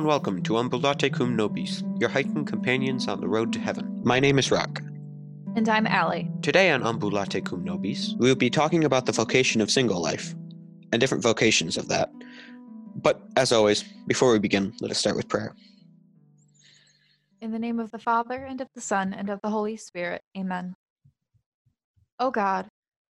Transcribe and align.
and 0.00 0.06
welcome 0.06 0.42
to 0.42 0.56
Ambulate 0.56 1.12
Cum 1.12 1.36
Nobis, 1.36 1.84
your 1.98 2.08
hiking 2.08 2.46
companions 2.46 3.06
on 3.06 3.20
the 3.20 3.28
road 3.28 3.52
to 3.52 3.58
heaven. 3.58 4.00
My 4.02 4.18
name 4.18 4.38
is 4.38 4.50
Rock. 4.50 4.80
And 5.56 5.68
I'm 5.68 5.86
Allie. 5.86 6.30
Today 6.40 6.70
on 6.70 6.82
Ambulate 6.82 7.44
Cum 7.44 7.62
Nobis, 7.62 8.14
we 8.18 8.26
will 8.26 8.34
be 8.34 8.48
talking 8.48 8.84
about 8.84 9.04
the 9.04 9.12
vocation 9.12 9.60
of 9.60 9.70
single 9.70 10.00
life 10.00 10.34
and 10.90 11.00
different 11.00 11.22
vocations 11.22 11.76
of 11.76 11.88
that. 11.88 12.10
But 12.96 13.20
as 13.36 13.52
always, 13.52 13.84
before 14.06 14.32
we 14.32 14.38
begin, 14.38 14.72
let 14.80 14.90
us 14.90 14.96
start 14.96 15.16
with 15.16 15.28
prayer. 15.28 15.54
In 17.42 17.52
the 17.52 17.58
name 17.58 17.78
of 17.78 17.90
the 17.90 17.98
Father, 17.98 18.42
and 18.42 18.62
of 18.62 18.68
the 18.74 18.80
Son, 18.80 19.12
and 19.12 19.28
of 19.28 19.42
the 19.42 19.50
Holy 19.50 19.76
Spirit. 19.76 20.22
Amen. 20.34 20.76
O 22.18 22.30
God, 22.30 22.68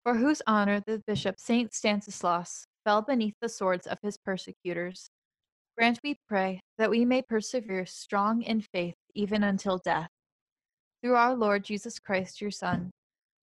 for 0.03 0.17
whose 0.17 0.43
honor 0.49 0.83
the 0.85 1.01
Bishop 1.07 1.39
Saint 1.39 1.73
Stanislaus 1.73 2.67
fell 2.85 3.03
beneath 3.03 3.37
the 3.41 3.49
swords 3.49 3.87
of 3.87 3.99
his 4.03 4.17
persecutors, 4.19 5.11
grant, 5.77 6.01
we 6.03 6.17
pray, 6.29 6.61
that 6.79 6.91
we 6.91 7.05
may 7.05 7.23
persevere 7.23 7.87
strong 7.87 8.43
in 8.43 8.61
faith 8.61 8.95
even 9.15 9.43
until 9.43 9.79
death. 9.79 10.09
Through 11.03 11.17
our 11.17 11.35
Lord 11.35 11.65
Jesus 11.65 11.99
Christ, 11.99 12.41
your 12.41 12.51
Son, 12.51 12.91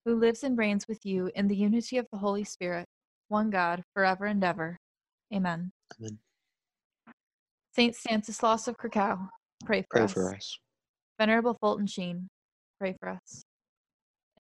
who 0.06 0.16
lives 0.16 0.44
and 0.44 0.58
reigns 0.58 0.88
with 0.88 1.06
you 1.06 1.32
in 1.36 1.48
the 1.48 1.56
unity 1.56 1.98
of 1.98 2.08
the 2.12 2.20
Holy 2.20 2.44
Spirit, 2.44 2.86
one 3.30 3.50
God, 3.50 3.84
forever 3.94 4.26
and 4.26 4.44
ever. 4.44 4.78
Amen. 5.34 5.72
Amen. 6.00 6.20
Saint 7.76 7.96
Stanislaus 7.96 8.68
of 8.68 8.78
Krakow, 8.78 9.20
pray 9.66 9.82
for 9.82 9.98
Pray 9.98 10.04
us. 10.04 10.14
for 10.14 10.34
us. 10.34 10.60
Venerable 11.20 11.58
Fulton 11.60 11.88
Sheen, 11.88 12.28
pray 12.80 12.96
for 13.00 13.10
us. 13.10 13.44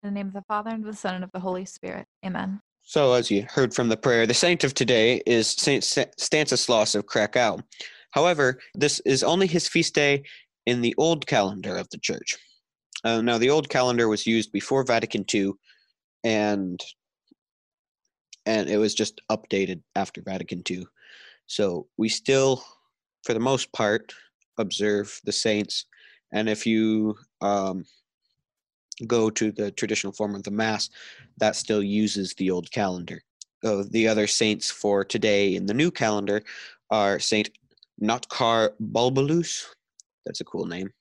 In 0.01 0.09
the 0.09 0.13
name 0.13 0.27
of 0.27 0.33
the 0.33 0.43
Father, 0.47 0.69
and 0.69 0.85
of 0.85 0.91
the 0.91 0.97
Son, 0.97 1.15
and 1.15 1.23
of 1.23 1.31
the 1.33 1.39
Holy 1.39 1.65
Spirit. 1.65 2.05
Amen. 2.25 2.61
So, 2.89 3.11
as 3.11 3.29
you 3.29 3.45
heard 3.49 3.73
from 3.73 3.89
the 3.89 3.97
prayer, 3.97 4.25
the 4.25 4.33
saint 4.33 4.63
of 4.63 4.73
today 4.73 5.21
is 5.25 5.49
Saint 5.49 5.83
Sta- 5.83 6.09
Stanislaus 6.15 6.95
of 6.95 7.05
Krakow. 7.05 7.59
However, 8.11 8.59
this 8.75 9.01
is 9.01 9.25
only 9.25 9.45
his 9.45 9.67
feast 9.67 9.93
day 9.93 10.23
in 10.65 10.79
the 10.79 10.95
old 10.97 11.27
calendar 11.27 11.75
of 11.75 11.89
the 11.89 11.97
church. 11.97 12.37
Uh, 13.03 13.19
now, 13.19 13.37
the 13.37 13.49
old 13.49 13.67
calendar 13.67 14.07
was 14.07 14.25
used 14.25 14.53
before 14.53 14.85
Vatican 14.85 15.25
II, 15.31 15.51
and 16.23 16.81
and 18.45 18.69
it 18.69 18.77
was 18.77 18.95
just 18.95 19.19
updated 19.29 19.81
after 19.97 20.21
Vatican 20.21 20.63
II. 20.71 20.87
So 21.45 21.87
we 21.97 22.07
still, 22.07 22.63
for 23.25 23.33
the 23.33 23.41
most 23.41 23.69
part, 23.73 24.13
observe 24.57 25.19
the 25.25 25.33
saints. 25.33 25.87
And 26.31 26.47
if 26.47 26.65
you 26.65 27.17
um, 27.41 27.83
go 29.05 29.29
to 29.29 29.51
the 29.51 29.71
traditional 29.71 30.13
form 30.13 30.35
of 30.35 30.43
the 30.43 30.51
Mass, 30.51 30.89
that 31.37 31.55
still 31.55 31.83
uses 31.83 32.33
the 32.33 32.49
old 32.49 32.71
calendar. 32.71 33.21
Uh, 33.63 33.83
the 33.89 34.07
other 34.07 34.27
saints 34.27 34.69
for 34.69 35.03
today 35.03 35.55
in 35.55 35.65
the 35.65 35.73
new 35.73 35.91
calendar 35.91 36.41
are 36.89 37.19
Saint 37.19 37.49
Notker 38.01 38.71
Balbulus. 38.81 39.65
That's 40.25 40.41
a 40.41 40.45
cool 40.45 40.65
name. 40.65 40.91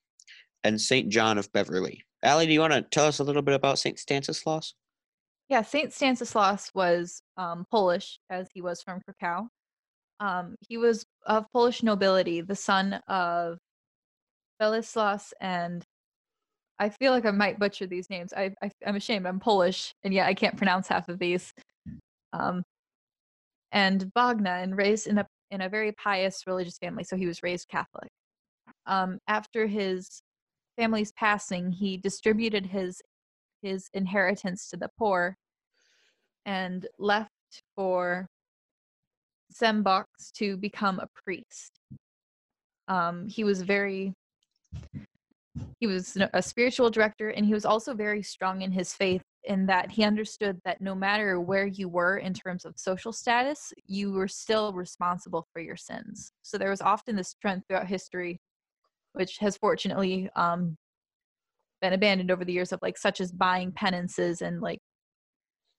And 0.64 0.80
Saint 0.80 1.08
John 1.08 1.38
of 1.38 1.52
Beverley. 1.52 2.02
Allie, 2.22 2.46
do 2.46 2.52
you 2.52 2.60
want 2.60 2.72
to 2.72 2.82
tell 2.82 3.06
us 3.06 3.18
a 3.18 3.24
little 3.24 3.42
bit 3.42 3.54
about 3.54 3.78
Saint 3.78 3.98
Stanislaus? 3.98 4.74
Yeah, 5.48 5.62
Saint 5.62 5.92
Stanislaus 5.92 6.72
was 6.74 7.22
um, 7.36 7.66
Polish, 7.70 8.18
as 8.30 8.48
he 8.52 8.62
was 8.62 8.82
from 8.82 9.00
Krakow. 9.00 9.48
Um, 10.18 10.56
he 10.60 10.76
was 10.76 11.04
of 11.26 11.44
Polish 11.52 11.82
nobility, 11.82 12.40
the 12.40 12.56
son 12.56 12.94
of 13.06 13.58
Belislas 14.60 15.32
and 15.40 15.84
I 16.78 16.90
feel 16.90 17.12
like 17.12 17.24
I 17.24 17.30
might 17.30 17.58
butcher 17.58 17.86
these 17.86 18.10
names. 18.10 18.32
I, 18.36 18.54
I 18.62 18.70
I'm 18.86 18.96
ashamed. 18.96 19.26
I'm 19.26 19.40
Polish, 19.40 19.94
and 20.04 20.12
yet 20.12 20.26
I 20.26 20.34
can't 20.34 20.56
pronounce 20.56 20.88
half 20.88 21.08
of 21.08 21.18
these. 21.18 21.54
Um, 22.32 22.64
and 23.72 24.10
Bogna, 24.16 24.62
and 24.62 24.76
raised 24.76 25.06
in 25.06 25.18
a 25.18 25.26
in 25.50 25.62
a 25.62 25.68
very 25.68 25.92
pious 25.92 26.46
religious 26.46 26.78
family, 26.78 27.04
so 27.04 27.16
he 27.16 27.26
was 27.26 27.42
raised 27.42 27.68
Catholic. 27.68 28.10
Um, 28.86 29.18
after 29.26 29.66
his 29.66 30.20
family's 30.76 31.12
passing, 31.12 31.72
he 31.72 31.96
distributed 31.96 32.66
his 32.66 33.00
his 33.62 33.88
inheritance 33.94 34.68
to 34.68 34.76
the 34.76 34.90
poor, 34.98 35.36
and 36.44 36.86
left 36.98 37.30
for 37.74 38.28
Sembox 39.52 40.04
to 40.34 40.56
become 40.58 41.00
a 41.00 41.08
priest. 41.24 41.80
Um, 42.88 43.26
he 43.28 43.44
was 43.44 43.62
very 43.62 44.12
he 45.78 45.86
was 45.86 46.16
a 46.32 46.42
spiritual 46.42 46.90
director 46.90 47.30
and 47.30 47.44
he 47.44 47.54
was 47.54 47.64
also 47.64 47.94
very 47.94 48.22
strong 48.22 48.62
in 48.62 48.72
his 48.72 48.92
faith 48.94 49.22
in 49.44 49.66
that 49.66 49.90
he 49.90 50.04
understood 50.04 50.60
that 50.64 50.80
no 50.80 50.94
matter 50.94 51.40
where 51.40 51.66
you 51.66 51.88
were 51.88 52.18
in 52.18 52.34
terms 52.34 52.64
of 52.64 52.74
social 52.76 53.12
status 53.12 53.72
you 53.86 54.12
were 54.12 54.28
still 54.28 54.72
responsible 54.72 55.46
for 55.52 55.60
your 55.60 55.76
sins. 55.76 56.32
So 56.42 56.58
there 56.58 56.70
was 56.70 56.80
often 56.80 57.16
this 57.16 57.34
trend 57.34 57.62
throughout 57.68 57.86
history 57.86 58.40
which 59.12 59.38
has 59.38 59.56
fortunately 59.56 60.28
um, 60.36 60.76
been 61.80 61.92
abandoned 61.92 62.30
over 62.30 62.44
the 62.44 62.52
years 62.52 62.72
of 62.72 62.80
like 62.82 62.98
such 62.98 63.20
as 63.20 63.32
buying 63.32 63.72
penances 63.72 64.42
and 64.42 64.60
like 64.60 64.80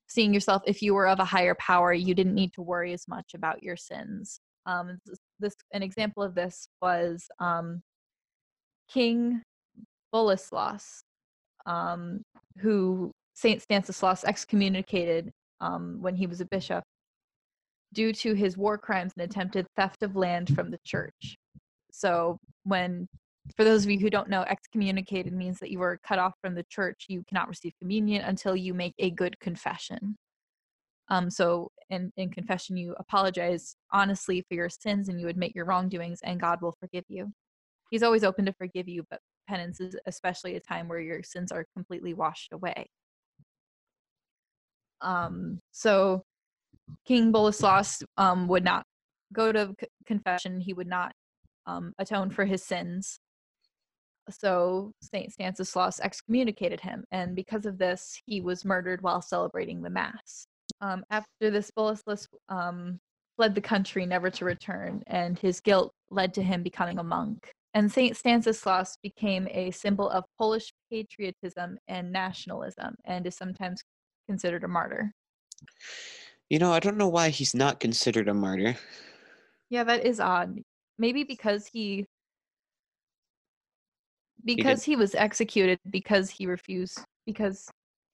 seeing 0.08 0.32
yourself 0.32 0.62
if 0.66 0.80
you 0.80 0.94
were 0.94 1.06
of 1.06 1.20
a 1.20 1.24
higher 1.24 1.54
power 1.56 1.92
you 1.92 2.14
didn't 2.14 2.34
need 2.34 2.52
to 2.54 2.62
worry 2.62 2.92
as 2.92 3.06
much 3.08 3.32
about 3.34 3.62
your 3.62 3.76
sins. 3.76 4.40
Um, 4.66 4.98
this, 5.40 5.54
an 5.72 5.82
example 5.82 6.22
of 6.22 6.34
this 6.34 6.68
was 6.82 7.26
um, 7.40 7.82
king 8.92 9.42
Boleslaus, 10.14 11.02
um, 11.66 12.22
who 12.58 13.12
Saint 13.34 13.62
Stanislaus 13.62 14.24
excommunicated 14.24 15.30
um, 15.60 15.98
when 16.00 16.16
he 16.16 16.26
was 16.26 16.40
a 16.40 16.46
bishop 16.46 16.84
due 17.92 18.12
to 18.12 18.34
his 18.34 18.56
war 18.56 18.76
crimes 18.76 19.12
and 19.16 19.24
attempted 19.24 19.66
theft 19.76 20.02
of 20.02 20.16
land 20.16 20.54
from 20.54 20.70
the 20.70 20.78
church. 20.84 21.36
So, 21.90 22.38
when, 22.64 23.08
for 23.56 23.64
those 23.64 23.84
of 23.84 23.90
you 23.90 23.98
who 23.98 24.10
don't 24.10 24.28
know, 24.28 24.42
excommunicated 24.42 25.32
means 25.32 25.58
that 25.60 25.70
you 25.70 25.78
were 25.78 25.98
cut 26.06 26.18
off 26.18 26.34
from 26.42 26.54
the 26.54 26.64
church. 26.68 27.06
You 27.08 27.24
cannot 27.28 27.48
receive 27.48 27.72
communion 27.80 28.22
until 28.22 28.54
you 28.54 28.74
make 28.74 28.94
a 28.98 29.10
good 29.10 29.38
confession. 29.40 30.16
Um, 31.08 31.30
so, 31.30 31.70
in, 31.90 32.12
in 32.16 32.30
confession, 32.30 32.76
you 32.76 32.94
apologize 32.98 33.74
honestly 33.92 34.44
for 34.48 34.54
your 34.54 34.68
sins 34.68 35.08
and 35.08 35.20
you 35.20 35.28
admit 35.28 35.52
your 35.54 35.64
wrongdoings, 35.64 36.20
and 36.22 36.40
God 36.40 36.60
will 36.60 36.76
forgive 36.78 37.04
you. 37.08 37.32
He's 37.90 38.02
always 38.02 38.24
open 38.24 38.44
to 38.44 38.52
forgive 38.52 38.86
you, 38.86 39.04
but 39.08 39.20
penance 39.48 39.80
is 39.80 39.96
especially 40.06 40.54
a 40.56 40.60
time 40.60 40.86
where 40.88 41.00
your 41.00 41.22
sins 41.22 41.50
are 41.50 41.66
completely 41.74 42.14
washed 42.14 42.52
away. 42.52 42.88
Um, 45.00 45.60
so 45.72 46.22
King 47.06 47.32
Boleslaus 47.32 48.02
um, 48.16 48.48
would 48.48 48.64
not 48.64 48.84
go 49.32 49.52
to 49.52 49.74
c- 49.80 49.86
confession. 50.06 50.60
He 50.60 50.72
would 50.72 50.86
not 50.86 51.12
um, 51.66 51.92
atone 51.98 52.30
for 52.30 52.44
his 52.44 52.62
sins. 52.62 53.20
So 54.30 54.92
Saint 55.00 55.32
Stanislaus 55.32 56.00
excommunicated 56.00 56.80
him, 56.80 57.04
and 57.10 57.34
because 57.34 57.64
of 57.64 57.78
this, 57.78 58.20
he 58.26 58.42
was 58.42 58.64
murdered 58.64 59.00
while 59.00 59.22
celebrating 59.22 59.80
the 59.80 59.88
mass. 59.88 60.46
Um, 60.82 61.02
after 61.10 61.50
this, 61.50 61.70
Boleslaus 61.70 62.26
um, 62.50 62.98
fled 63.36 63.54
the 63.54 63.60
country, 63.62 64.04
never 64.04 64.28
to 64.30 64.44
return, 64.44 65.02
and 65.06 65.38
his 65.38 65.60
guilt 65.60 65.92
led 66.10 66.34
to 66.34 66.42
him 66.42 66.62
becoming 66.62 66.98
a 66.98 67.02
monk 67.02 67.54
and 67.74 67.90
Saint 67.90 68.16
Stanislaus 68.16 68.96
became 69.02 69.46
a 69.50 69.70
symbol 69.70 70.08
of 70.10 70.24
Polish 70.38 70.72
patriotism 70.90 71.78
and 71.86 72.10
nationalism 72.10 72.96
and 73.04 73.26
is 73.26 73.36
sometimes 73.36 73.82
considered 74.28 74.64
a 74.64 74.68
martyr. 74.68 75.12
You 76.48 76.58
know, 76.58 76.72
I 76.72 76.80
don't 76.80 76.96
know 76.96 77.08
why 77.08 77.28
he's 77.28 77.54
not 77.54 77.80
considered 77.80 78.28
a 78.28 78.34
martyr. 78.34 78.76
Yeah, 79.70 79.84
that 79.84 80.04
is 80.04 80.18
odd. 80.18 80.58
Maybe 80.98 81.24
because 81.24 81.66
he 81.66 82.06
because 84.44 84.82
he, 84.82 84.96
was 84.96 85.14
executed 85.14 85.78
because 85.90 86.30
he 86.30 86.46
refused 86.46 87.00
because 87.26 87.68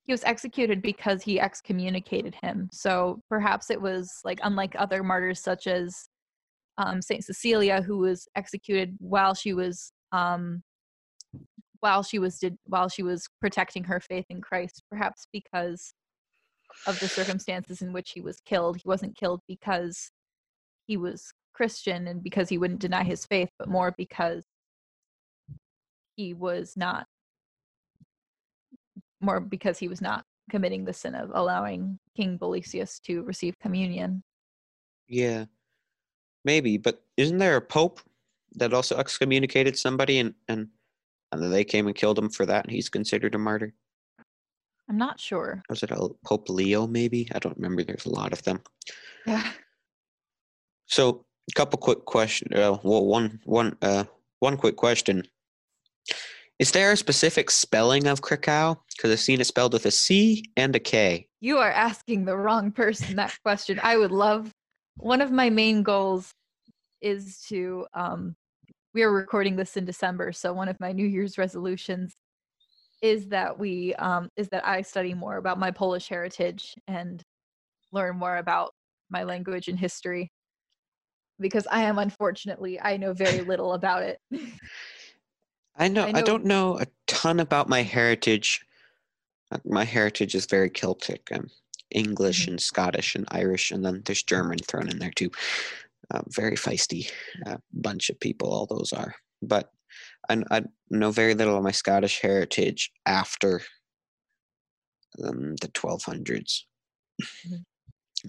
he 0.06 0.12
was 0.12 0.24
executed 0.24 0.82
because 0.82 1.22
he 1.22 1.38
excommunicated 1.38 2.34
him. 2.42 2.68
So 2.72 3.20
perhaps 3.28 3.70
it 3.70 3.80
was 3.80 4.20
like 4.24 4.40
unlike 4.42 4.74
other 4.76 5.02
martyrs 5.02 5.40
such 5.40 5.66
as 5.66 6.08
um, 6.78 7.00
Saint 7.02 7.24
Cecilia, 7.24 7.82
who 7.82 7.98
was 7.98 8.26
executed 8.36 8.96
while 8.98 9.34
she 9.34 9.52
was 9.52 9.92
um, 10.12 10.62
while 11.80 12.02
she 12.02 12.18
was 12.18 12.38
did 12.38 12.56
while 12.64 12.88
she 12.88 13.02
was 13.02 13.28
protecting 13.40 13.84
her 13.84 14.00
faith 14.00 14.26
in 14.30 14.40
Christ, 14.40 14.82
perhaps 14.90 15.26
because 15.32 15.92
of 16.86 16.98
the 16.98 17.08
circumstances 17.08 17.82
in 17.82 17.92
which 17.92 18.12
he 18.12 18.20
was 18.20 18.40
killed. 18.44 18.76
He 18.76 18.82
wasn't 18.86 19.16
killed 19.16 19.40
because 19.46 20.10
he 20.86 20.96
was 20.96 21.32
Christian 21.52 22.08
and 22.08 22.22
because 22.22 22.48
he 22.48 22.58
wouldn't 22.58 22.80
deny 22.80 23.04
his 23.04 23.24
faith, 23.26 23.50
but 23.58 23.68
more 23.68 23.94
because 23.96 24.44
he 26.16 26.34
was 26.34 26.76
not 26.76 27.06
more 29.20 29.40
because 29.40 29.78
he 29.78 29.88
was 29.88 30.00
not 30.00 30.24
committing 30.50 30.84
the 30.84 30.92
sin 30.92 31.14
of 31.14 31.30
allowing 31.32 31.98
King 32.16 32.38
Bolesius 32.38 33.00
to 33.02 33.22
receive 33.22 33.58
communion. 33.58 34.22
Yeah, 35.08 35.46
maybe. 36.44 36.78
But 36.78 37.02
isn't 37.16 37.38
there 37.38 37.56
a 37.56 37.60
pope 37.60 38.00
that 38.54 38.72
also 38.72 38.96
excommunicated 38.96 39.76
somebody 39.78 40.18
and 40.18 40.34
and 40.48 40.68
and 41.32 41.42
then 41.42 41.50
they 41.50 41.64
came 41.64 41.86
and 41.86 41.96
killed 41.96 42.18
him 42.18 42.30
for 42.30 42.46
that, 42.46 42.64
and 42.64 42.72
he's 42.72 42.88
considered 42.88 43.34
a 43.34 43.38
martyr? 43.38 43.74
I'm 44.88 44.98
not 44.98 45.18
sure. 45.18 45.62
Was 45.68 45.82
it 45.82 45.90
a 45.90 46.08
Pope 46.24 46.48
Leo? 46.48 46.86
Maybe 46.86 47.28
I 47.34 47.38
don't 47.38 47.56
remember. 47.56 47.82
There's 47.82 48.06
a 48.06 48.10
lot 48.10 48.32
of 48.32 48.42
them. 48.42 48.60
Yeah. 49.26 49.50
So 50.86 51.24
a 51.50 51.54
couple 51.54 51.78
quick 51.78 52.04
questions. 52.04 52.52
Uh, 52.54 52.76
well, 52.82 53.06
one 53.06 53.40
one 53.44 53.76
uh 53.82 54.04
one 54.40 54.56
quick 54.56 54.76
question. 54.76 55.24
Is 56.58 56.70
there 56.70 56.92
a 56.92 56.96
specific 56.96 57.50
spelling 57.50 58.06
of 58.06 58.20
Krakow? 58.20 58.78
Because 58.96 59.10
I've 59.10 59.20
seen 59.20 59.40
it 59.40 59.46
spelled 59.46 59.72
with 59.72 59.86
a 59.86 59.90
C 59.90 60.44
and 60.56 60.76
a 60.76 60.78
K. 60.78 61.26
You 61.40 61.58
are 61.58 61.72
asking 61.72 62.26
the 62.26 62.36
wrong 62.36 62.70
person 62.70 63.16
that 63.16 63.36
question. 63.42 63.80
I 63.82 63.96
would 63.96 64.12
love 64.12 64.54
one 64.96 65.20
of 65.20 65.30
my 65.30 65.50
main 65.50 65.82
goals 65.82 66.32
is 67.00 67.40
to 67.48 67.86
um 67.94 68.34
we 68.94 69.02
are 69.02 69.12
recording 69.12 69.56
this 69.56 69.76
in 69.76 69.84
December, 69.84 70.30
so 70.32 70.52
one 70.52 70.68
of 70.68 70.78
my 70.78 70.92
New 70.92 71.06
Year's 71.06 71.36
resolutions 71.36 72.14
is 73.02 73.28
that 73.28 73.58
we 73.58 73.94
um 73.96 74.30
is 74.36 74.48
that 74.50 74.66
I 74.66 74.82
study 74.82 75.14
more 75.14 75.36
about 75.36 75.58
my 75.58 75.70
Polish 75.70 76.08
heritage 76.08 76.74
and 76.86 77.22
learn 77.92 78.16
more 78.16 78.36
about 78.36 78.72
my 79.10 79.24
language 79.24 79.68
and 79.68 79.78
history 79.78 80.30
because 81.40 81.66
I 81.70 81.82
am 81.82 81.98
unfortunately 81.98 82.80
I 82.80 82.96
know 82.96 83.12
very 83.12 83.40
little 83.50 83.74
about 83.74 84.02
it. 84.02 84.18
I 85.76 85.88
know, 85.88 86.04
I 86.04 86.18
I 86.18 86.22
don't 86.22 86.44
know 86.44 86.78
a 86.78 86.86
ton 87.06 87.40
about 87.40 87.68
my 87.68 87.82
heritage. 87.82 88.64
My 89.64 89.84
heritage 89.84 90.34
is 90.34 90.46
very 90.46 90.70
Celtic. 90.70 91.28
I'm 91.32 91.50
English 91.94 92.44
Mhm. 92.44 92.48
and 92.48 92.60
Scottish 92.60 93.14
and 93.14 93.26
Irish, 93.30 93.70
and 93.70 93.84
then 93.84 94.02
there's 94.04 94.22
German 94.22 94.58
thrown 94.58 94.88
in 94.90 94.98
there 94.98 95.12
too. 95.12 95.30
Uh, 96.10 96.22
very 96.28 96.56
feisty 96.56 97.10
uh, 97.46 97.56
bunch 97.72 98.10
of 98.10 98.20
people, 98.20 98.52
all 98.52 98.66
those 98.66 98.92
are. 98.92 99.14
But 99.40 99.72
I, 100.28 100.42
I 100.50 100.62
know 100.90 101.10
very 101.10 101.34
little 101.34 101.56
of 101.56 101.62
my 101.64 101.70
Scottish 101.72 102.20
heritage 102.20 102.92
after 103.06 103.62
um, 105.22 105.54
the 105.56 105.68
1200s. 105.68 106.64
Mhm. 107.22 107.64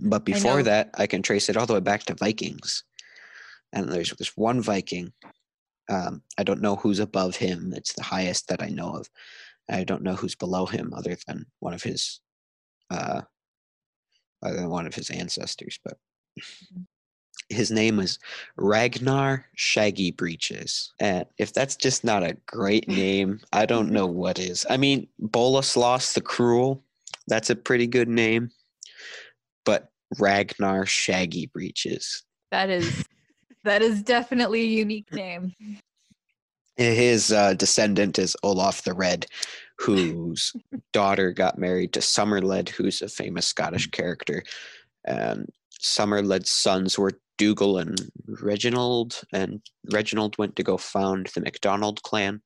But 0.02 0.24
before 0.26 0.58
know- 0.58 0.64
that, 0.64 0.92
I 0.94 1.08
can 1.08 1.22
trace 1.22 1.50
it 1.50 1.58
all 1.58 1.66
the 1.66 1.74
way 1.74 1.80
back 1.80 2.04
to 2.04 2.14
Vikings. 2.16 2.84
And 3.74 3.92
there's 3.92 4.12
this 4.12 4.38
one 4.38 4.62
Viking. 4.62 5.12
Um, 5.90 6.24
I 6.38 6.44
don't 6.44 6.62
know 6.62 6.76
who's 6.78 7.00
above 7.00 7.36
him. 7.38 7.74
It's 7.76 7.94
the 7.94 8.04
highest 8.04 8.48
that 8.48 8.62
I 8.62 8.70
know 8.70 8.96
of. 8.96 9.10
I 9.70 9.84
don't 9.84 10.04
know 10.04 10.16
who's 10.16 10.36
below 10.36 10.66
him, 10.68 10.94
other 10.94 11.18
than 11.28 11.46
one 11.60 11.74
of 11.74 11.84
his, 11.84 12.22
uh, 12.90 13.22
other 14.46 14.58
than 14.58 14.70
one 14.70 14.88
of 14.88 14.96
his 14.96 15.10
ancestors. 15.10 15.80
But 15.84 15.98
Mhm. 16.40 16.86
his 17.50 17.72
name 17.72 18.00
is 18.00 18.20
Ragnar 18.56 19.46
Shaggy 19.56 20.12
Breeches. 20.12 20.94
And 21.00 21.26
if 21.38 21.54
that's 21.54 21.76
just 21.76 22.04
not 22.04 22.24
a 22.24 22.38
great 22.46 22.88
name, 22.88 23.42
I 23.52 23.66
don't 23.66 23.92
know 23.92 24.06
what 24.08 24.40
is. 24.40 24.66
I 24.70 24.78
mean, 24.78 25.08
Boleslaus 25.22 26.14
the 26.14 26.22
Cruel, 26.22 26.84
that's 27.28 27.50
a 27.50 27.56
pretty 27.56 27.88
good 27.88 28.08
name. 28.10 28.52
But 29.66 29.92
Ragnar 30.20 30.86
Shaggy 30.86 31.48
Breeches. 31.48 32.24
That 32.52 32.70
is 32.70 33.04
that 33.64 33.82
is 33.82 34.04
definitely 34.04 34.62
a 34.62 34.66
unique 34.66 35.12
name. 35.12 35.54
His 36.78 37.32
uh, 37.32 37.54
descendant 37.54 38.20
is 38.20 38.36
Olaf 38.44 38.84
the 38.84 38.94
Red, 38.94 39.26
whose 39.77 40.54
daughter 40.94 41.31
got 41.31 41.57
married 41.57 41.94
to 41.94 42.01
Somerled, 42.01 42.69
who's 42.69 43.01
a 43.01 43.10
famous 43.10 43.48
Scottish 43.48 43.92
character. 43.92 44.44
And 45.06 45.50
Somerled's 45.80 46.50
sons 46.50 46.98
were 46.98 47.19
Dougal 47.38 47.77
and 47.77 48.00
Reginald, 48.42 49.22
and 49.33 49.62
Reginald 49.92 50.38
went 50.38 50.56
to 50.56 50.63
go 50.63 50.77
found 50.77 51.27
the 51.27 51.42
MacDonald 51.42 52.01
clan, 52.04 52.42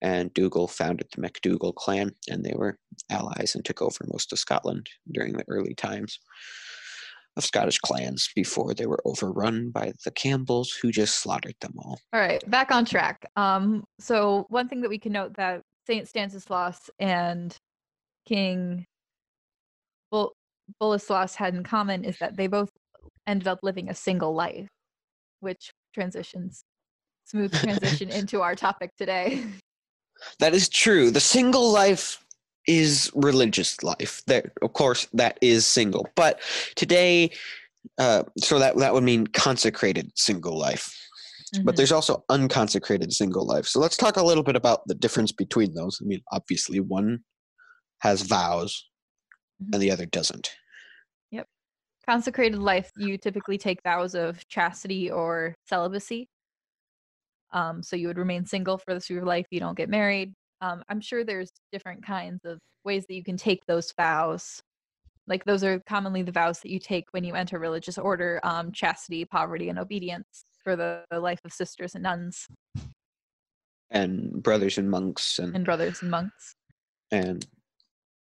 and 0.00 0.32
Dougal 0.34 0.68
founded 0.68 1.06
the 1.14 1.20
MacDougall 1.20 1.74
clan, 1.74 2.12
and 2.28 2.44
they 2.44 2.54
were 2.54 2.78
allies 3.10 3.54
and 3.54 3.64
took 3.64 3.82
over 3.82 4.04
most 4.10 4.32
of 4.32 4.38
Scotland 4.38 4.88
during 5.12 5.34
the 5.34 5.44
early 5.48 5.74
times 5.74 6.18
of 7.36 7.44
Scottish 7.44 7.78
clans 7.78 8.28
before 8.34 8.74
they 8.74 8.86
were 8.86 9.00
overrun 9.04 9.70
by 9.70 9.92
the 10.04 10.10
Campbells, 10.10 10.70
who 10.70 10.90
just 10.90 11.20
slaughtered 11.20 11.54
them 11.60 11.74
all. 11.78 11.98
All 12.12 12.20
right, 12.20 12.42
back 12.50 12.70
on 12.70 12.84
track. 12.84 13.24
Um, 13.36 13.84
so 13.98 14.46
one 14.48 14.68
thing 14.68 14.82
that 14.82 14.90
we 14.90 14.98
can 14.98 15.12
note 15.12 15.34
that 15.34 15.62
Saint 15.86 16.08
Stanislaus 16.08 16.90
and 16.98 17.56
King 18.26 18.84
Bol- 20.10 20.32
Boleslas 20.80 21.34
had 21.34 21.54
in 21.54 21.64
common 21.64 22.04
is 22.04 22.18
that 22.18 22.36
they 22.36 22.46
both 22.46 22.70
ended 23.26 23.48
up 23.48 23.58
living 23.62 23.88
a 23.88 23.94
single 23.94 24.34
life, 24.34 24.68
which 25.40 25.70
transitions 25.94 26.62
smooth 27.24 27.52
transition 27.62 28.08
into 28.18 28.42
our 28.42 28.54
topic 28.54 28.90
today. 28.96 29.44
That 30.38 30.54
is 30.54 30.68
true. 30.68 31.10
The 31.10 31.20
single 31.20 31.72
life 31.72 32.24
is 32.68 33.10
religious 33.14 33.82
life. 33.82 34.22
That 34.26 34.52
of 34.62 34.72
course 34.72 35.08
that 35.14 35.36
is 35.40 35.66
single. 35.66 36.06
But 36.14 36.40
today 36.76 37.32
uh 37.98 38.22
so 38.38 38.60
that 38.60 38.76
that 38.76 38.94
would 38.94 39.02
mean 39.02 39.26
consecrated 39.26 40.12
single 40.14 40.56
life. 40.56 40.96
But 41.52 41.74
Mhm. 41.74 41.76
there's 41.76 41.92
also 41.92 42.24
unconsecrated 42.30 43.12
single 43.12 43.46
life. 43.46 43.66
So 43.66 43.78
let's 43.78 43.96
talk 43.96 44.16
a 44.16 44.24
little 44.24 44.42
bit 44.42 44.56
about 44.56 44.86
the 44.86 44.94
difference 44.94 45.32
between 45.32 45.74
those. 45.74 46.00
I 46.00 46.06
mean, 46.06 46.22
obviously 46.32 46.80
one 46.80 47.24
has 48.00 48.22
vows 48.22 48.88
Mhm. 49.62 49.74
and 49.74 49.82
the 49.82 49.90
other 49.90 50.06
doesn't. 50.06 50.50
Yep. 51.30 51.46
Consecrated 52.06 52.58
life, 52.58 52.90
you 52.96 53.18
typically 53.18 53.58
take 53.58 53.82
vows 53.82 54.14
of 54.14 54.46
chastity 54.48 55.10
or 55.10 55.54
celibacy. 55.68 56.28
Um, 57.52 57.82
so 57.82 57.96
you 57.96 58.06
would 58.08 58.16
remain 58.18 58.46
single 58.46 58.78
for 58.78 58.86
the 58.88 58.94
rest 58.94 59.10
of 59.10 59.14
your 59.14 59.26
life. 59.26 59.46
You 59.50 59.60
don't 59.60 59.76
get 59.76 59.90
married. 59.90 60.32
Um, 60.62 60.82
I'm 60.88 61.00
sure 61.02 61.22
there's 61.22 61.50
different 61.70 62.04
kinds 62.04 62.40
of 62.44 62.58
ways 62.84 63.04
that 63.06 63.14
you 63.14 63.22
can 63.22 63.36
take 63.36 63.66
those 63.66 63.92
vows. 63.92 64.62
Like 65.26 65.44
those 65.44 65.62
are 65.62 65.80
commonly 65.80 66.22
the 66.22 66.32
vows 66.32 66.60
that 66.60 66.70
you 66.70 66.78
take 66.78 67.04
when 67.12 67.24
you 67.24 67.34
enter 67.34 67.58
religious 67.58 67.98
order: 67.98 68.40
um, 68.42 68.72
chastity, 68.72 69.24
poverty, 69.26 69.68
and 69.68 69.78
obedience 69.78 70.44
for 70.62 70.76
the, 70.76 71.04
life 71.12 71.40
of 71.44 71.52
sisters 71.52 71.94
and 71.94 72.02
nuns 72.02 72.48
And 73.90 74.42
brothers 74.42 74.78
and 74.78 74.90
monks 74.90 75.38
and 75.38 75.54
and 75.54 75.64
brothers 75.64 76.00
and 76.02 76.10
monks. 76.10 76.56
and 77.10 77.46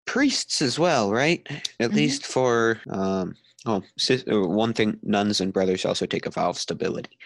priests 0.06 0.60
as 0.62 0.78
well, 0.78 1.12
right? 1.12 1.46
At 1.78 1.90
Mhm. 1.92 1.94
least 1.94 2.26
for 2.26 2.80
um, 2.90 3.36
oh, 3.66 3.82
sis- 3.96 4.24
uh, 4.30 4.40
one 4.40 4.72
thing, 4.74 4.98
nuns 5.02 5.40
and 5.40 5.52
brothers 5.52 5.84
also 5.84 6.06
take 6.06 6.26
a 6.26 6.30
vow 6.30 6.50
of 6.50 6.58
stability, 6.58 7.16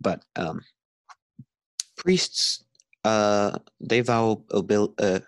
but 0.00 0.22
um, 0.36 0.60
priests 1.96 2.64
uh, 3.04 3.58
they 3.80 4.00
vow 4.00 4.42
obil- 4.50 4.94
uh, 4.98 5.20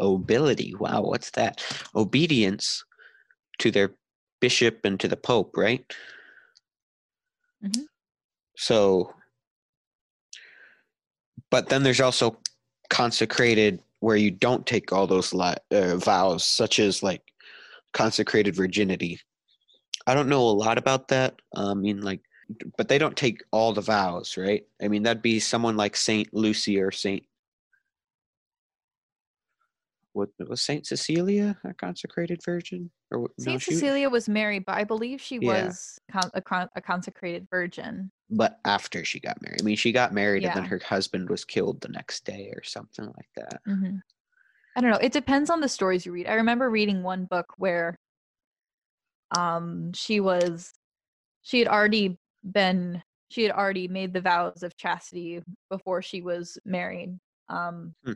obility. 0.00 0.74
Wow, 0.74 1.02
what's 1.02 1.30
that? 1.32 1.62
Obedience 1.94 2.84
to 3.58 3.70
their 3.70 3.94
bishop 4.40 4.80
and 4.84 4.98
to 5.00 5.08
the 5.08 5.16
pope, 5.16 5.56
right? 5.56 5.84
Mhm. 7.62 7.86
So, 8.60 9.14
but 11.50 11.70
then 11.70 11.82
there's 11.82 12.02
also 12.02 12.36
consecrated 12.90 13.80
where 14.00 14.16
you 14.18 14.30
don't 14.30 14.66
take 14.66 14.92
all 14.92 15.06
those 15.06 15.32
li- 15.32 15.54
uh, 15.70 15.96
vows, 15.96 16.44
such 16.44 16.78
as 16.78 17.02
like 17.02 17.22
consecrated 17.94 18.54
virginity. 18.54 19.18
I 20.06 20.12
don't 20.12 20.28
know 20.28 20.42
a 20.42 20.50
lot 20.52 20.76
about 20.76 21.08
that. 21.08 21.36
I 21.56 21.72
mean, 21.72 22.02
like, 22.02 22.20
but 22.76 22.88
they 22.88 22.98
don't 22.98 23.16
take 23.16 23.42
all 23.50 23.72
the 23.72 23.80
vows, 23.80 24.36
right? 24.36 24.62
I 24.82 24.88
mean, 24.88 25.04
that'd 25.04 25.22
be 25.22 25.40
someone 25.40 25.78
like 25.78 25.96
Saint 25.96 26.28
Lucy 26.34 26.78
or 26.82 26.90
Saint. 26.90 27.22
What 30.12 30.28
was 30.46 30.60
Saint 30.60 30.86
Cecilia 30.86 31.56
a 31.64 31.72
consecrated 31.72 32.40
virgin? 32.44 32.90
Or 33.10 33.20
no, 33.20 33.28
Saint 33.38 33.62
she- 33.62 33.72
Cecilia 33.72 34.10
was 34.10 34.28
married, 34.28 34.66
but 34.66 34.74
I 34.74 34.84
believe 34.84 35.22
she 35.22 35.38
Yeah. 35.40 35.64
was 35.66 35.98
con- 36.12 36.30
a, 36.34 36.42
con- 36.42 36.68
a 36.76 36.82
consecrated 36.82 37.48
virgin. 37.50 38.10
But 38.30 38.60
after 38.64 39.04
she 39.04 39.18
got 39.20 39.42
married, 39.42 39.60
I 39.60 39.64
mean, 39.64 39.76
she 39.76 39.92
got 39.92 40.12
married 40.14 40.44
and 40.44 40.54
then 40.54 40.64
her 40.64 40.78
husband 40.78 41.28
was 41.28 41.44
killed 41.44 41.80
the 41.80 41.88
next 41.88 42.24
day 42.24 42.52
or 42.54 42.62
something 42.62 43.06
like 43.06 43.30
that. 43.36 43.60
hmm 43.66 43.96
I 44.76 44.80
don't 44.80 44.90
know. 44.90 44.98
It 44.98 45.12
depends 45.12 45.50
on 45.50 45.60
the 45.60 45.68
stories 45.68 46.06
you 46.06 46.12
read. 46.12 46.28
I 46.28 46.34
remember 46.34 46.70
reading 46.70 47.02
one 47.02 47.24
book 47.24 47.46
where 47.58 47.98
um 49.30 49.92
she 49.92 50.20
was 50.20 50.72
she 51.42 51.58
had 51.60 51.68
already 51.68 52.18
been 52.44 53.02
she 53.30 53.42
had 53.44 53.52
already 53.52 53.88
made 53.88 54.12
the 54.12 54.20
vows 54.20 54.62
of 54.62 54.76
chastity 54.76 55.42
before 55.70 56.02
she 56.02 56.22
was 56.22 56.58
married. 56.64 57.18
Um 57.48 57.94
Hmm. 58.04 58.12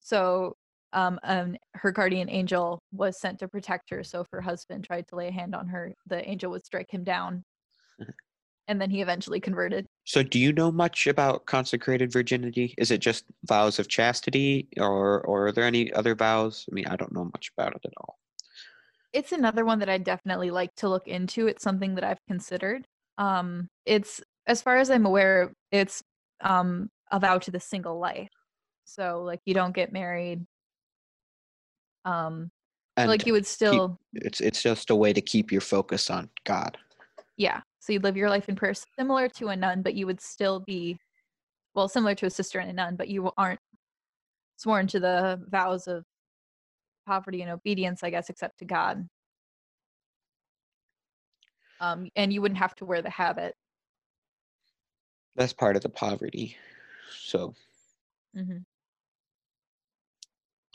so 0.00 0.56
um 0.92 1.18
and 1.22 1.58
her 1.74 1.90
guardian 1.92 2.28
angel 2.28 2.82
was 2.92 3.18
sent 3.18 3.38
to 3.40 3.48
protect 3.48 3.90
her. 3.90 4.04
So 4.04 4.20
if 4.20 4.28
her 4.32 4.40
husband 4.40 4.84
tried 4.84 5.08
to 5.08 5.16
lay 5.16 5.28
a 5.28 5.32
hand 5.32 5.54
on 5.54 5.68
her, 5.68 5.94
the 6.06 6.28
angel 6.28 6.50
would 6.52 6.66
strike 6.66 6.90
him 6.92 7.04
down. 7.04 7.44
and 8.68 8.80
then 8.80 8.90
he 8.90 9.02
eventually 9.02 9.40
converted. 9.40 9.86
So, 10.04 10.22
do 10.22 10.38
you 10.38 10.52
know 10.52 10.72
much 10.72 11.06
about 11.06 11.46
consecrated 11.46 12.12
virginity? 12.12 12.74
Is 12.78 12.90
it 12.90 12.98
just 12.98 13.24
vows 13.46 13.78
of 13.78 13.88
chastity, 13.88 14.68
or 14.78 15.20
or 15.22 15.48
are 15.48 15.52
there 15.52 15.64
any 15.64 15.92
other 15.92 16.14
vows? 16.14 16.66
I 16.70 16.74
mean, 16.74 16.86
I 16.86 16.96
don't 16.96 17.12
know 17.12 17.24
much 17.24 17.50
about 17.56 17.74
it 17.74 17.82
at 17.84 17.92
all. 17.98 18.18
it's 19.12 19.32
another 19.32 19.64
one 19.64 19.78
that 19.80 19.88
I 19.90 19.98
definitely 19.98 20.50
like 20.50 20.74
to 20.76 20.88
look 20.88 21.06
into. 21.06 21.46
It's 21.46 21.62
something 21.62 21.94
that 21.96 22.04
I've 22.04 22.24
considered. 22.28 22.86
Um, 23.18 23.68
it's 23.84 24.20
as 24.46 24.62
far 24.62 24.78
as 24.78 24.90
I'm 24.90 25.06
aware, 25.06 25.52
it's 25.70 26.02
um 26.40 26.88
a 27.10 27.20
vow 27.20 27.38
to 27.38 27.50
the 27.50 27.60
single 27.60 27.98
life. 27.98 28.30
So 28.84 29.22
like 29.22 29.40
you 29.44 29.54
don't 29.54 29.74
get 29.74 29.92
married. 29.92 30.46
Um, 32.04 32.50
And 32.96 33.08
like 33.08 33.26
you 33.26 33.32
would 33.32 33.46
still, 33.46 33.98
it's 34.14 34.40
it's 34.40 34.62
just 34.62 34.90
a 34.90 34.96
way 34.96 35.12
to 35.12 35.20
keep 35.20 35.52
your 35.52 35.60
focus 35.60 36.10
on 36.10 36.30
God. 36.44 36.78
yeah. 37.36 37.60
So 37.82 37.92
you'd 37.92 38.04
live 38.04 38.16
your 38.16 38.30
life 38.30 38.48
in 38.48 38.54
prayer 38.54 38.74
similar 38.96 39.28
to 39.30 39.48
a 39.48 39.56
nun, 39.56 39.82
but 39.82 39.94
you 39.94 40.06
would 40.06 40.20
still 40.20 40.60
be, 40.60 40.96
well, 41.74 41.88
similar 41.88 42.14
to 42.14 42.26
a 42.26 42.30
sister 42.30 42.60
and 42.60 42.70
a 42.70 42.72
nun, 42.72 42.94
but 42.94 43.08
you 43.08 43.32
aren't 43.36 43.58
sworn 44.56 44.86
to 44.86 45.00
the 45.00 45.44
vows 45.48 45.88
of 45.88 46.04
poverty 47.08 47.42
and 47.42 47.50
obedience, 47.50 48.04
I 48.04 48.10
guess, 48.10 48.30
except 48.30 48.60
to 48.60 48.64
God. 48.66 49.08
Um, 51.80 52.08
and 52.14 52.32
you 52.32 52.40
wouldn't 52.40 52.60
have 52.60 52.76
to 52.76 52.84
wear 52.84 53.02
the 53.02 53.10
habit. 53.10 53.56
That's 55.34 55.52
part 55.52 55.74
of 55.74 55.82
the 55.82 55.88
poverty. 55.88 56.56
So, 57.10 57.52
hmm 58.32 58.58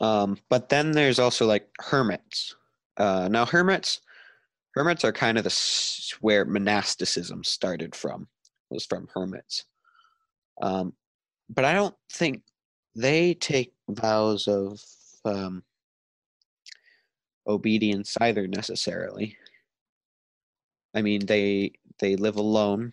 um, 0.00 0.36
but 0.50 0.68
then 0.68 0.92
there's 0.92 1.18
also 1.18 1.46
like 1.46 1.70
hermits. 1.80 2.54
Uh, 2.98 3.28
now 3.30 3.46
hermits, 3.46 4.02
hermits 4.78 5.04
are 5.04 5.12
kind 5.12 5.36
of 5.36 5.42
the 5.42 6.14
where 6.20 6.44
monasticism 6.44 7.42
started 7.42 7.96
from. 7.96 8.28
Was 8.70 8.86
from 8.86 9.08
hermits. 9.12 9.64
Um, 10.62 10.92
but 11.50 11.64
I 11.64 11.72
don't 11.72 11.96
think 12.12 12.42
they 12.94 13.34
take 13.34 13.72
vows 13.88 14.46
of 14.46 14.80
um, 15.24 15.64
obedience 17.46 18.16
either 18.20 18.46
necessarily. 18.46 19.36
I 20.94 21.02
mean, 21.02 21.26
they 21.26 21.72
they 21.98 22.14
live 22.14 22.36
alone, 22.36 22.92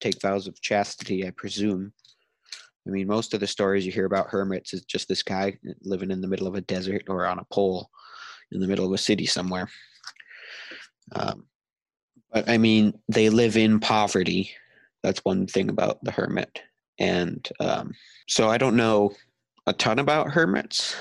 take 0.00 0.22
vows 0.22 0.48
of 0.48 0.62
chastity, 0.62 1.26
I 1.26 1.30
presume. 1.30 1.92
I 2.86 2.90
mean, 2.90 3.06
most 3.06 3.34
of 3.34 3.40
the 3.40 3.46
stories 3.46 3.84
you 3.84 3.92
hear 3.92 4.06
about 4.06 4.30
hermits 4.30 4.72
is 4.72 4.82
just 4.86 5.08
this 5.08 5.22
guy 5.22 5.58
living 5.82 6.10
in 6.10 6.22
the 6.22 6.28
middle 6.28 6.46
of 6.46 6.54
a 6.54 6.62
desert 6.62 7.02
or 7.08 7.26
on 7.26 7.38
a 7.38 7.44
pole 7.52 7.90
in 8.50 8.60
the 8.60 8.66
middle 8.66 8.86
of 8.86 8.92
a 8.92 8.98
city 8.98 9.26
somewhere. 9.26 9.68
Um, 11.14 11.46
but 12.32 12.48
I 12.48 12.58
mean, 12.58 12.98
they 13.08 13.28
live 13.28 13.56
in 13.56 13.80
poverty. 13.80 14.50
That's 15.02 15.24
one 15.24 15.46
thing 15.46 15.68
about 15.70 16.02
the 16.04 16.10
hermit. 16.10 16.62
And 16.98 17.48
um, 17.60 17.94
so 18.26 18.48
I 18.48 18.58
don't 18.58 18.76
know 18.76 19.14
a 19.66 19.72
ton 19.72 19.98
about 19.98 20.30
hermits, 20.30 20.96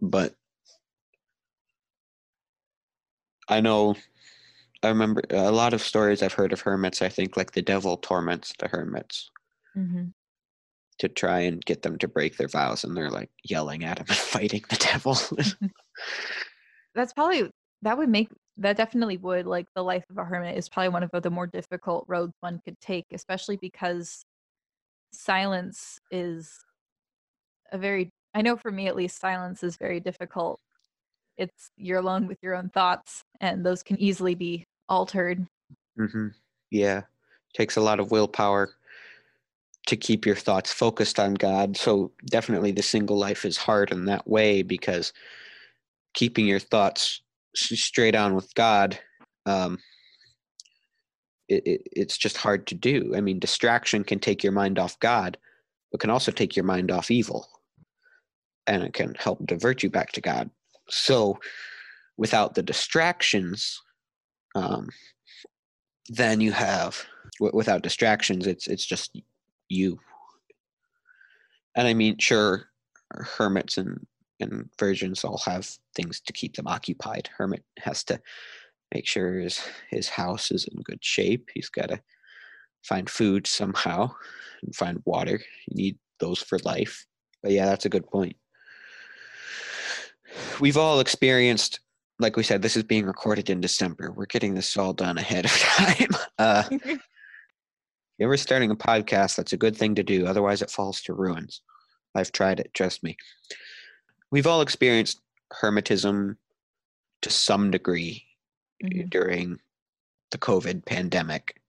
but 0.00 0.34
I 3.48 3.60
know 3.60 3.96
I 4.82 4.88
remember 4.88 5.22
a 5.30 5.50
lot 5.50 5.74
of 5.74 5.82
stories 5.82 6.22
I've 6.22 6.32
heard 6.32 6.52
of 6.52 6.60
hermits. 6.60 7.02
I 7.02 7.08
think 7.08 7.36
like 7.36 7.52
the 7.52 7.62
devil 7.62 7.96
torments 7.96 8.52
the 8.58 8.68
hermits 8.68 9.30
hmm 9.74 10.04
to 10.98 11.08
try 11.08 11.40
and 11.40 11.64
get 11.64 11.82
them 11.82 11.98
to 11.98 12.06
break 12.06 12.36
their 12.36 12.46
vows, 12.46 12.84
and 12.84 12.96
they're 12.96 13.10
like 13.10 13.30
yelling 13.42 13.82
at 13.84 13.98
him 13.98 14.06
and 14.08 14.16
fighting 14.16 14.62
the 14.70 14.76
devil. 14.76 15.16
That's 16.94 17.12
probably 17.12 17.50
that 17.82 17.98
would 17.98 18.08
make 18.08 18.28
that 18.58 18.76
definitely 18.76 19.16
would 19.16 19.46
like 19.46 19.66
the 19.74 19.82
life 19.82 20.04
of 20.10 20.18
a 20.18 20.24
hermit 20.24 20.56
is 20.56 20.68
probably 20.68 20.90
one 20.90 21.02
of 21.02 21.10
the 21.22 21.30
more 21.30 21.46
difficult 21.46 22.04
roads 22.06 22.34
one 22.40 22.60
could 22.64 22.78
take, 22.80 23.06
especially 23.12 23.56
because 23.56 24.24
silence 25.12 25.98
is 26.10 26.58
a 27.70 27.78
very 27.78 28.10
I 28.34 28.42
know 28.42 28.56
for 28.56 28.70
me 28.70 28.86
at 28.88 28.96
least 28.96 29.20
silence 29.20 29.62
is 29.62 29.76
very 29.76 30.00
difficult. 30.00 30.60
It's 31.36 31.70
you're 31.76 31.98
alone 31.98 32.26
with 32.26 32.38
your 32.42 32.54
own 32.54 32.68
thoughts 32.68 33.24
and 33.40 33.64
those 33.64 33.82
can 33.82 33.98
easily 34.00 34.34
be 34.34 34.64
altered. 34.88 35.46
hmm 35.96 36.28
Yeah, 36.70 37.02
takes 37.54 37.76
a 37.76 37.80
lot 37.80 38.00
of 38.00 38.10
willpower 38.10 38.70
to 39.86 39.96
keep 39.96 40.24
your 40.24 40.36
thoughts 40.36 40.72
focused 40.72 41.18
on 41.18 41.34
God. 41.34 41.76
So 41.76 42.12
definitely 42.26 42.70
the 42.70 42.82
single 42.82 43.18
life 43.18 43.44
is 43.44 43.56
hard 43.56 43.90
in 43.90 44.04
that 44.04 44.28
way 44.28 44.62
because 44.62 45.12
keeping 46.14 46.46
your 46.46 46.60
thoughts 46.60 47.22
straight 47.54 48.14
on 48.14 48.34
with 48.34 48.54
God, 48.54 48.98
um, 49.46 49.78
it, 51.48 51.66
it, 51.66 51.88
it's 51.92 52.16
just 52.16 52.36
hard 52.36 52.66
to 52.68 52.74
do. 52.74 53.12
I 53.14 53.20
mean, 53.20 53.38
distraction 53.38 54.04
can 54.04 54.18
take 54.18 54.42
your 54.42 54.52
mind 54.52 54.78
off 54.78 54.98
God, 55.00 55.36
but 55.90 56.00
can 56.00 56.10
also 56.10 56.32
take 56.32 56.56
your 56.56 56.64
mind 56.64 56.90
off 56.90 57.10
evil, 57.10 57.46
and 58.66 58.82
it 58.82 58.94
can 58.94 59.14
help 59.18 59.44
divert 59.46 59.82
you 59.82 59.90
back 59.90 60.12
to 60.12 60.20
God. 60.20 60.50
So 60.88 61.38
without 62.16 62.54
the 62.54 62.62
distractions, 62.62 63.80
um, 64.54 64.88
then 66.08 66.40
you 66.40 66.52
have 66.52 67.04
w- 67.38 67.56
without 67.56 67.82
distractions, 67.82 68.46
it's 68.46 68.66
it's 68.66 68.84
just 68.84 69.18
you. 69.68 69.98
And 71.76 71.88
I 71.88 71.94
mean, 71.94 72.18
sure, 72.18 72.68
hermits 73.10 73.78
and 73.78 74.06
and 74.42 74.68
virgins 74.78 75.24
all 75.24 75.38
have 75.46 75.68
things 75.94 76.20
to 76.20 76.32
keep 76.32 76.56
them 76.56 76.66
occupied. 76.66 77.30
Hermit 77.36 77.64
has 77.78 78.04
to 78.04 78.20
make 78.92 79.06
sure 79.06 79.38
his 79.38 79.60
his 79.90 80.08
house 80.08 80.50
is 80.50 80.66
in 80.66 80.82
good 80.82 81.02
shape. 81.02 81.48
He's 81.54 81.68
got 81.68 81.88
to 81.88 82.02
find 82.82 83.08
food 83.08 83.46
somehow 83.46 84.10
and 84.62 84.74
find 84.74 85.02
water. 85.04 85.40
You 85.68 85.76
need 85.76 85.98
those 86.20 86.40
for 86.40 86.58
life. 86.64 87.06
But 87.42 87.52
yeah, 87.52 87.66
that's 87.66 87.86
a 87.86 87.90
good 87.90 88.06
point. 88.06 88.36
We've 90.60 90.76
all 90.76 91.00
experienced, 91.00 91.80
like 92.18 92.36
we 92.36 92.42
said, 92.42 92.62
this 92.62 92.76
is 92.76 92.84
being 92.84 93.04
recorded 93.04 93.50
in 93.50 93.60
December. 93.60 94.12
We're 94.12 94.26
getting 94.26 94.54
this 94.54 94.76
all 94.76 94.92
done 94.92 95.18
ahead 95.18 95.44
of 95.44 95.50
time. 95.58 96.08
Uh, 96.38 96.64
if 96.70 97.00
you're 98.18 98.28
ever 98.28 98.36
starting 98.36 98.70
a 98.70 98.76
podcast, 98.76 99.36
that's 99.36 99.52
a 99.52 99.58
good 99.58 99.76
thing 99.76 99.94
to 99.96 100.02
do. 100.02 100.26
Otherwise, 100.26 100.62
it 100.62 100.70
falls 100.70 101.02
to 101.02 101.14
ruins. 101.14 101.60
I've 102.14 102.32
tried 102.32 102.60
it, 102.60 102.72
trust 102.74 103.02
me. 103.02 103.16
We've 104.32 104.46
all 104.46 104.62
experienced 104.62 105.20
hermetism 105.52 106.38
to 107.20 107.30
some 107.30 107.70
degree 107.70 108.26
Mhm. 108.82 109.10
during 109.10 109.60
the 110.30 110.38
COVID 110.38 110.86
pandemic, 110.86 111.60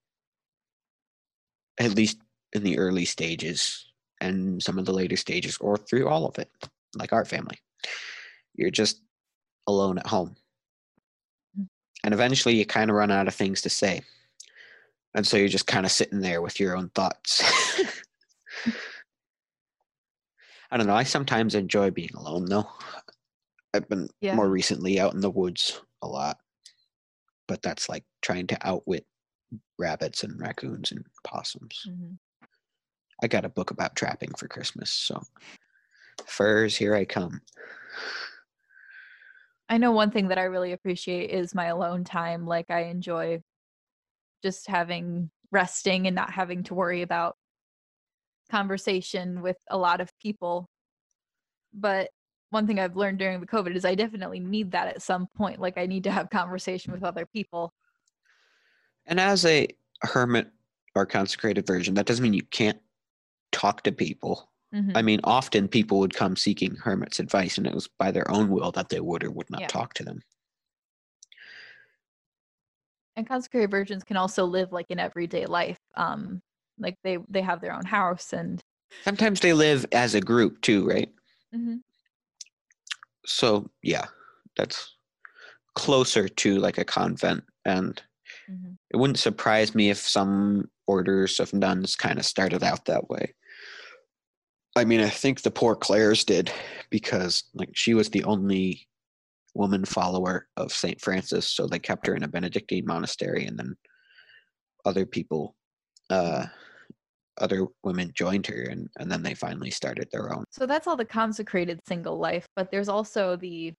at 1.78 1.92
least 1.94 2.18
in 2.54 2.64
the 2.64 2.78
early 2.78 3.04
stages 3.04 3.86
and 4.22 4.64
some 4.64 4.80
of 4.80 4.86
the 4.86 4.94
later 4.94 5.18
stages, 5.18 5.58
or 5.58 5.78
through 5.78 6.08
all 6.08 6.26
of 6.26 6.40
it, 6.40 6.50
like 6.96 7.12
our 7.12 7.26
family. 7.26 7.60
You're 8.56 8.72
just 8.72 9.02
alone 9.68 9.98
at 9.98 10.08
home. 10.08 10.38
Mm. 11.60 11.68
And 12.06 12.14
eventually 12.14 12.56
you 12.56 12.66
kind 12.66 12.90
of 12.90 12.96
run 12.96 13.12
out 13.12 13.28
of 13.28 13.36
things 13.36 13.62
to 13.64 13.70
say. 13.70 14.04
And 15.14 15.28
so 15.28 15.36
you're 15.36 15.50
just 15.50 15.68
kind 15.68 15.86
of 15.86 15.92
sitting 15.92 16.22
there 16.22 16.42
with 16.42 16.60
your 16.62 16.78
own 16.78 16.90
thoughts. 16.92 17.44
I 20.74 20.78
don't 20.78 20.88
know. 20.88 20.96
I 20.96 21.04
sometimes 21.04 21.54
enjoy 21.54 21.92
being 21.92 22.16
alone, 22.16 22.46
though. 22.46 22.68
I've 23.76 23.88
been 23.88 24.10
Yeah. 24.22 24.36
more 24.36 24.50
recently 24.50 25.00
out 25.00 25.14
in 25.14 25.22
the 25.22 25.30
woods 25.30 25.80
a 26.02 26.08
lot, 26.08 26.40
but 27.48 27.62
that's 27.62 27.88
like 27.90 28.06
trying 28.24 28.48
to 28.48 28.68
outwit 28.68 29.06
rabbits 29.78 30.24
and 30.24 30.40
raccoons 30.40 30.92
and 30.92 31.06
possums. 31.24 31.86
Mhm. 31.86 32.18
I 33.22 33.28
got 33.28 33.46
a 33.46 33.50
book 33.50 33.70
about 33.70 33.96
trapping 33.96 34.34
for 34.34 34.48
Christmas, 34.48 34.90
so 34.90 35.22
furs, 36.26 36.76
here 36.76 36.96
I 36.96 37.06
come. 37.06 37.42
I 39.70 39.78
know 39.78 39.92
one 39.92 40.10
thing 40.10 40.30
that 40.30 40.40
I 40.40 40.44
really 40.44 40.72
appreciate 40.72 41.30
is 41.30 41.54
my 41.54 41.66
alone 41.66 42.04
time. 42.04 42.48
Like 42.48 42.72
I 42.72 42.86
enjoy 42.86 43.44
just 44.44 44.68
having 44.68 45.32
resting 45.52 46.08
and 46.08 46.16
not 46.16 46.32
having 46.32 46.64
to 46.64 46.74
worry 46.74 47.02
about 47.02 47.38
conversation 48.54 49.42
with 49.42 49.58
a 49.72 49.78
lot 49.78 50.00
of 50.00 50.12
people. 50.22 50.70
But 51.74 52.10
one 52.52 52.68
thing 52.68 52.80
I've 52.80 52.96
learned 52.96 53.18
during 53.18 53.40
the 53.40 53.48
COVID 53.48 53.76
is 53.76 53.84
I 53.84 53.96
definitely 53.96 54.40
need 54.40 54.72
that 54.74 54.88
at 54.90 55.02
some 55.02 55.28
point. 55.36 55.60
Like 55.60 55.80
I 55.80 55.88
need 55.88 56.04
to 56.04 56.12
have 56.12 56.30
conversation 56.30 56.94
with 56.94 57.04
other 57.04 57.26
people. 57.26 57.74
And 59.08 59.20
as 59.20 59.44
a 59.44 59.68
hermit 60.02 60.52
or 60.94 61.08
consecrated 61.08 61.66
virgin, 61.66 61.96
that 61.96 62.06
doesn't 62.06 62.22
mean 62.22 62.36
you 62.36 62.46
can't 62.52 62.80
talk 63.52 63.82
to 63.84 63.92
people. 63.92 64.52
Mhm. 64.72 64.92
I 64.94 65.02
mean, 65.02 65.20
often 65.24 65.68
people 65.68 65.98
would 66.00 66.14
come 66.14 66.36
seeking 66.36 66.76
hermits' 66.76 67.20
advice, 67.20 67.58
and 67.58 67.66
it 67.66 67.74
was 67.74 67.88
by 67.88 68.12
their 68.12 68.30
own 68.30 68.50
will 68.50 68.72
that 68.74 68.90
they 68.90 69.00
would 69.00 69.24
or 69.24 69.32
would 69.32 69.50
not 69.50 69.62
Yeah. 69.62 69.68
talk 69.68 69.96
to 69.96 70.04
them. 70.04 70.22
And 73.16 73.28
consecrated 73.28 73.72
virgins 73.72 74.04
can 74.04 74.18
also 74.18 74.46
live 74.46 74.72
like 74.72 74.92
an 74.92 75.00
everyday 75.00 75.48
life. 75.48 75.80
Um, 75.96 76.42
like 76.78 76.98
they 77.04 77.18
they 77.30 77.42
have 77.42 77.62
their 77.62 77.74
own 77.74 77.86
house 77.86 78.34
and 78.34 78.62
Sometimes 79.04 79.40
they 79.40 79.54
live 79.54 79.86
as 79.92 80.14
a 80.16 80.22
group 80.22 80.62
too, 80.62 80.86
right? 80.88 81.12
Mhm. 81.54 81.82
So, 83.26 83.70
yeah, 83.82 84.06
that's 84.56 84.96
closer 85.76 86.28
to 86.28 86.58
like 86.60 86.78
a 86.78 86.86
convent. 86.86 87.44
And 87.66 88.02
Mhm. 88.50 88.78
it 88.92 88.98
wouldn't 88.98 89.20
surprise 89.20 89.74
me 89.74 89.90
if 89.90 89.98
some 89.98 90.70
orders 90.86 91.40
of 91.40 91.54
nuns 91.54 91.96
kind 91.96 92.20
of 92.20 92.26
started 92.26 92.64
out 92.64 92.86
that 92.86 93.10
way. 93.10 93.34
I 94.76 94.86
mean, 94.86 95.02
I 95.02 95.10
think 95.10 95.42
the 95.42 95.52
poor 95.52 95.76
Clares 95.76 96.24
did 96.24 96.52
because 96.90 97.44
like 97.54 97.70
she 97.74 97.94
was 97.94 98.10
the 98.10 98.24
only 98.24 98.88
woman 99.56 99.86
follower 99.86 100.48
of 100.58 100.72
St. 100.74 101.00
Francis, 101.00 101.48
so 101.48 101.68
they 101.68 101.80
kept 101.80 102.08
her 102.08 102.16
in 102.16 102.24
a 102.24 102.28
Benedictine 102.28 102.86
monastery 102.86 103.46
and 103.46 103.58
then 103.58 103.78
other 104.86 105.06
people 105.06 105.56
uh 106.14 106.46
other 107.40 107.66
women 107.84 108.12
joined 108.14 108.46
her 108.48 108.62
and, 108.70 108.90
and 109.00 109.12
then 109.12 109.24
they 109.24 109.34
finally 109.34 109.72
started 109.72 110.08
their 110.12 110.34
own. 110.34 110.44
So 110.52 110.66
that's 110.66 110.88
all 110.88 110.96
the 110.96 111.06
consecrated 111.06 111.80
single 111.88 112.18
life, 112.18 112.46
but 112.56 112.70
there's 112.72 112.90
also 112.90 113.36
the 113.36 113.74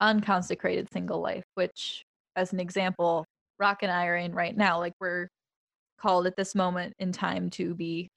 unconsecrated 0.00 0.88
single 0.92 1.20
life, 1.20 1.44
which, 1.54 2.04
as 2.36 2.52
an 2.52 2.60
example, 2.60 3.24
Rock 3.58 3.82
and 3.82 3.90
I 3.90 4.06
are 4.06 4.16
in 4.16 4.32
right 4.34 4.56
now. 4.56 4.78
Like 4.78 4.92
we're 5.00 5.28
called 5.98 6.26
at 6.26 6.36
this 6.36 6.54
moment 6.54 6.94
in 6.98 7.12
time 7.12 7.50
to 7.50 7.74
be 7.74 8.08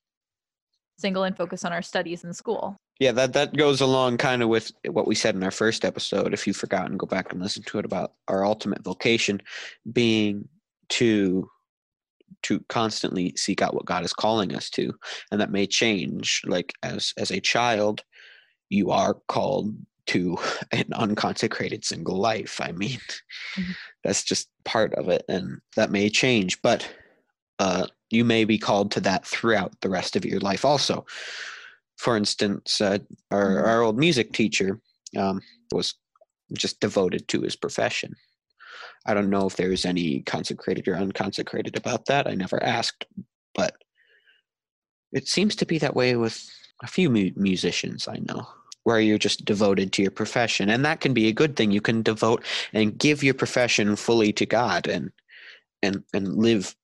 single 0.97 1.23
and 1.23 1.35
focus 1.35 1.63
on 1.63 1.73
our 1.73 1.81
studies 1.81 2.23
in 2.23 2.33
school. 2.33 2.77
Yeah, 2.99 3.13
that 3.13 3.31
that 3.33 3.55
goes 3.55 3.79
along 3.79 4.17
kind 4.17 4.43
of 4.43 4.49
with 4.49 4.73
what 4.91 5.07
we 5.07 5.15
said 5.15 5.33
in 5.33 5.43
our 5.43 5.51
first 5.51 5.85
episode. 5.85 6.33
If 6.33 6.45
you've 6.45 6.57
forgotten, 6.57 6.97
go 6.97 7.07
back 7.07 7.31
and 7.31 7.41
listen 7.41 7.63
to 7.63 7.79
it 7.79 7.85
about 7.85 8.11
our 8.27 8.45
ultimate 8.45 8.83
vocation 8.83 9.41
being 9.91 10.49
to 10.89 11.49
to 12.43 12.59
constantly 12.69 13.33
seek 13.35 13.61
out 13.61 13.73
what 13.73 13.85
God 13.85 14.03
is 14.03 14.13
calling 14.13 14.55
us 14.55 14.69
to, 14.71 14.93
and 15.31 15.39
that 15.41 15.51
may 15.51 15.67
change. 15.67 16.41
Like 16.45 16.73
as 16.83 17.13
as 17.17 17.31
a 17.31 17.39
child, 17.41 18.03
you 18.69 18.91
are 18.91 19.15
called 19.27 19.75
to 20.07 20.37
an 20.71 20.85
unconsecrated 20.93 21.85
single 21.85 22.17
life. 22.17 22.59
I 22.61 22.71
mean, 22.71 22.99
mm-hmm. 23.57 23.71
that's 24.03 24.23
just 24.23 24.49
part 24.65 24.93
of 24.95 25.09
it, 25.09 25.23
and 25.29 25.59
that 25.75 25.91
may 25.91 26.09
change. 26.09 26.61
But 26.61 26.87
uh, 27.59 27.87
you 28.09 28.23
may 28.23 28.45
be 28.45 28.57
called 28.57 28.91
to 28.91 29.01
that 29.01 29.25
throughout 29.25 29.79
the 29.81 29.89
rest 29.89 30.15
of 30.15 30.25
your 30.25 30.39
life, 30.39 30.63
also 30.65 31.05
for 31.99 32.15
instance, 32.15 32.79
uh, 32.79 32.97
our, 33.29 33.45
mm-hmm. 33.45 33.67
our 33.67 33.81
old 33.81 33.97
music 33.97 34.31
teacher 34.31 34.79
um, 35.17 35.41
was 35.73 35.95
just 36.53 36.79
devoted 36.79 37.27
to 37.27 37.41
his 37.41 37.57
profession. 37.57 38.15
I 39.05 39.13
don't 39.13 39.29
know 39.29 39.47
if 39.47 39.55
there's 39.55 39.85
any 39.85 40.21
consecrated 40.21 40.87
or 40.87 40.95
unconsecrated 40.95 41.77
about 41.77 42.05
that. 42.05 42.27
I 42.27 42.35
never 42.35 42.61
asked, 42.63 43.05
but 43.55 43.75
it 45.11 45.27
seems 45.27 45.55
to 45.57 45.65
be 45.65 45.77
that 45.79 45.95
way 45.95 46.15
with 46.15 46.47
a 46.83 46.87
few 46.87 47.09
mu- 47.09 47.31
musicians 47.35 48.07
I 48.07 48.17
know, 48.17 48.47
where 48.83 48.99
you're 48.99 49.17
just 49.17 49.45
devoted 49.45 49.91
to 49.93 50.01
your 50.01 50.11
profession, 50.11 50.69
and 50.69 50.85
that 50.85 51.01
can 51.01 51.13
be 51.13 51.27
a 51.27 51.33
good 51.33 51.55
thing. 51.55 51.71
You 51.71 51.81
can 51.81 52.01
devote 52.01 52.43
and 52.73 52.97
give 52.97 53.23
your 53.23 53.33
profession 53.33 53.95
fully 53.95 54.31
to 54.33 54.45
God, 54.45 54.87
and 54.87 55.11
and 55.81 56.03
and 56.13 56.35
live 56.37 56.75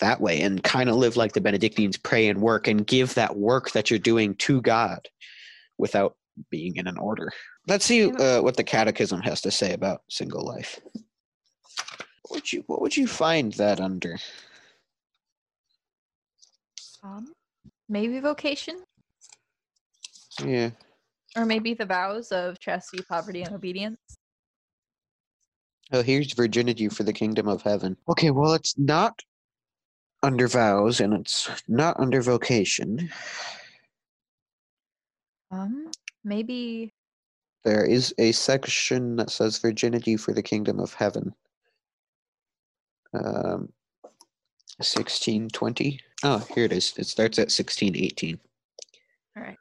that 0.00 0.20
way 0.20 0.40
and 0.40 0.62
kind 0.62 0.88
of 0.88 0.96
live 0.96 1.16
like 1.16 1.32
the 1.32 1.40
Benedictines 1.40 1.96
pray 1.96 2.28
and 2.28 2.40
work 2.40 2.66
and 2.66 2.86
give 2.86 3.14
that 3.14 3.36
work 3.36 3.70
that 3.72 3.90
you're 3.90 3.98
doing 3.98 4.34
to 4.36 4.60
God 4.60 5.08
without 5.78 6.16
being 6.50 6.76
in 6.76 6.86
an 6.86 6.98
order. 6.98 7.30
Let's 7.68 7.84
see 7.84 8.10
uh, 8.10 8.42
what 8.42 8.56
the 8.56 8.64
Catechism 8.64 9.20
has 9.22 9.40
to 9.42 9.50
say 9.50 9.72
about 9.72 10.02
single 10.08 10.44
life. 10.44 10.80
What 12.34 12.42
would 12.42 12.52
you 12.52 12.64
What 12.66 12.82
would 12.82 12.96
you 12.96 13.06
find 13.06 13.52
that 13.52 13.78
under? 13.80 14.18
Um, 17.04 17.32
maybe 17.88 18.18
vocation. 18.18 18.82
Yeah. 20.44 20.70
Or 21.36 21.44
maybe 21.44 21.74
the 21.74 21.86
vows 21.86 22.32
of 22.32 22.58
chastity, 22.58 23.04
poverty, 23.08 23.42
and 23.42 23.54
obedience. 23.54 24.00
Oh, 25.92 26.02
here's 26.02 26.32
virginity 26.32 26.88
for 26.88 27.04
the 27.04 27.12
kingdom 27.12 27.46
of 27.46 27.62
heaven. 27.62 27.96
Okay, 28.08 28.32
well, 28.32 28.54
it's 28.54 28.76
not 28.76 29.22
under 30.24 30.48
vows 30.48 30.98
and 30.98 31.14
it's 31.14 31.48
not 31.68 32.00
under 32.00 32.20
vocation. 32.20 33.10
Um, 35.52 35.92
maybe 36.24 36.92
there 37.62 37.84
is 37.84 38.12
a 38.18 38.32
section 38.32 39.14
that 39.16 39.30
says 39.30 39.58
virginity 39.58 40.16
for 40.16 40.32
the 40.32 40.42
kingdom 40.42 40.80
of 40.80 40.94
heaven. 40.94 41.32
Um, 43.14 43.68
1620. 44.78 46.00
Oh, 46.24 46.46
here 46.54 46.64
it 46.64 46.72
is. 46.72 46.92
It 46.98 47.06
starts 47.06 47.38
at 47.38 47.52
1618. 47.52 48.40
All 49.36 49.42
right. 49.42 49.56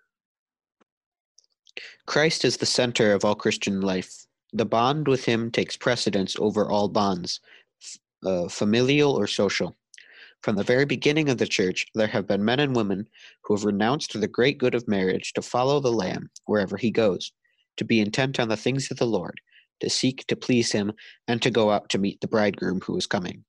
Christ 2.07 2.45
is 2.45 2.57
the 2.57 2.65
center 2.65 3.13
of 3.13 3.23
all 3.23 3.35
Christian 3.35 3.81
life. 3.81 4.25
The 4.53 4.65
bond 4.65 5.07
with 5.07 5.25
him 5.25 5.51
takes 5.51 5.77
precedence 5.77 6.35
over 6.39 6.69
all 6.69 6.87
bonds, 6.87 7.39
uh, 8.25 8.47
familial 8.47 9.13
or 9.13 9.27
social. 9.27 9.75
From 10.41 10.55
the 10.55 10.63
very 10.63 10.85
beginning 10.85 11.29
of 11.29 11.37
the 11.37 11.47
Church, 11.47 11.85
there 11.95 12.07
have 12.07 12.27
been 12.27 12.43
men 12.43 12.59
and 12.59 12.75
women 12.75 13.07
who 13.43 13.55
have 13.55 13.63
renounced 13.63 14.19
the 14.19 14.27
great 14.27 14.57
good 14.57 14.75
of 14.75 14.87
marriage 14.87 15.33
to 15.33 15.41
follow 15.41 15.79
the 15.79 15.91
Lamb 15.91 16.29
wherever 16.45 16.75
he 16.75 16.91
goes, 16.91 17.31
to 17.77 17.85
be 17.85 18.01
intent 18.01 18.39
on 18.39 18.49
the 18.49 18.57
things 18.57 18.91
of 18.91 18.97
the 18.97 19.07
Lord, 19.07 19.39
to 19.83 19.89
seek 19.89 20.25
to 20.27 20.35
please 20.35 20.71
him, 20.71 20.93
and 21.27 21.41
to 21.43 21.51
go 21.51 21.69
out 21.69 21.89
to 21.89 21.99
meet 21.99 22.19
the 22.21 22.27
bridegroom 22.27 22.81
who 22.81 22.97
is 22.97 23.05
coming. 23.05 23.45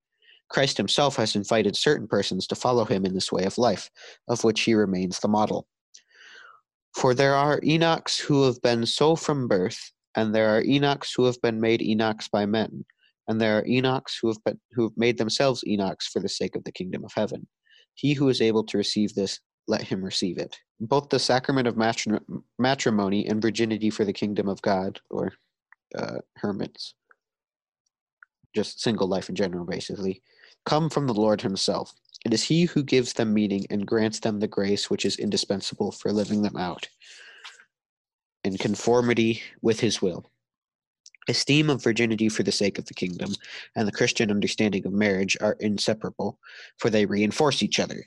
Christ 0.50 0.76
himself 0.76 1.16
has 1.16 1.34
invited 1.34 1.74
certain 1.74 2.06
persons 2.06 2.46
to 2.48 2.54
follow 2.54 2.84
him 2.84 3.06
in 3.06 3.14
this 3.14 3.32
way 3.32 3.44
of 3.44 3.56
life, 3.56 3.90
of 4.28 4.44
which 4.44 4.60
he 4.60 4.74
remains 4.74 5.20
the 5.20 5.28
model. 5.28 5.66
For 6.94 7.14
there 7.14 7.34
are 7.34 7.58
eunuchs 7.62 8.18
who 8.18 8.44
have 8.44 8.60
been 8.60 8.84
so 8.84 9.16
from 9.16 9.48
birth, 9.48 9.92
and 10.14 10.34
there 10.34 10.50
are 10.50 10.62
eunuchs 10.62 11.12
who 11.16 11.24
have 11.24 11.40
been 11.40 11.60
made 11.60 11.80
eunuchs 11.80 12.28
by 12.28 12.46
men 12.46 12.84
and 13.28 13.40
there 13.40 13.58
are 13.58 13.66
eunuchs 13.66 14.18
who 14.20 14.28
have 14.28 14.42
been, 14.44 14.60
who 14.72 14.84
have 14.84 14.96
made 14.96 15.18
themselves 15.18 15.62
eunuchs 15.64 16.08
for 16.08 16.20
the 16.20 16.28
sake 16.28 16.56
of 16.56 16.64
the 16.64 16.72
kingdom 16.72 17.04
of 17.04 17.12
heaven. 17.14 17.46
He 17.94 18.12
who 18.12 18.28
is 18.28 18.40
able 18.40 18.64
to 18.64 18.78
receive 18.78 19.14
this, 19.14 19.40
let 19.66 19.82
him 19.82 20.04
receive 20.04 20.38
it. 20.38 20.56
Both 20.80 21.08
the 21.08 21.18
sacrament 21.18 21.68
of 21.68 21.76
matrimony 22.58 23.26
and 23.26 23.40
virginity 23.40 23.88
for 23.88 24.04
the 24.04 24.12
kingdom 24.12 24.48
of 24.48 24.60
God, 24.62 25.00
or 25.10 25.32
uh, 25.96 26.18
hermits, 26.37 26.94
just 28.54 28.80
single 28.80 29.09
life 29.09 29.28
in 29.28 29.35
general, 29.35 29.64
basically, 29.64 30.22
come 30.64 30.90
from 30.90 31.07
the 31.07 31.14
Lord 31.14 31.40
Himself. 31.40 31.92
It 32.24 32.33
is 32.33 32.42
He 32.42 32.64
who 32.64 32.83
gives 32.83 33.12
them 33.12 33.35
meaning 33.35 33.66
and 33.70 33.87
grants 33.87 34.20
them 34.20 34.40
the 34.40 34.48
grace 34.48 34.90
which 34.90 35.04
is 35.04 35.16
indispensable 35.16 35.92
for 35.92 36.12
living 36.12 36.42
them 36.42 36.57
out 36.57 36.88
in 38.44 38.57
conformity 38.57 39.42
with 39.62 39.80
His 39.80 40.00
will 40.00 40.30
esteem 41.28 41.70
of 41.70 41.83
virginity 41.83 42.28
for 42.28 42.42
the 42.42 42.52
sake 42.52 42.78
of 42.78 42.87
the 42.87 42.94
kingdom 42.94 43.35
and 43.76 43.87
the 43.87 43.92
Christian 43.92 44.30
understanding 44.30 44.87
of 44.87 44.92
marriage 44.92 45.37
are 45.40 45.57
inseparable, 45.61 46.38
for 46.78 46.90
they 46.90 47.07
reinforce 47.07 47.62
each 47.62 47.80
other. 47.80 48.04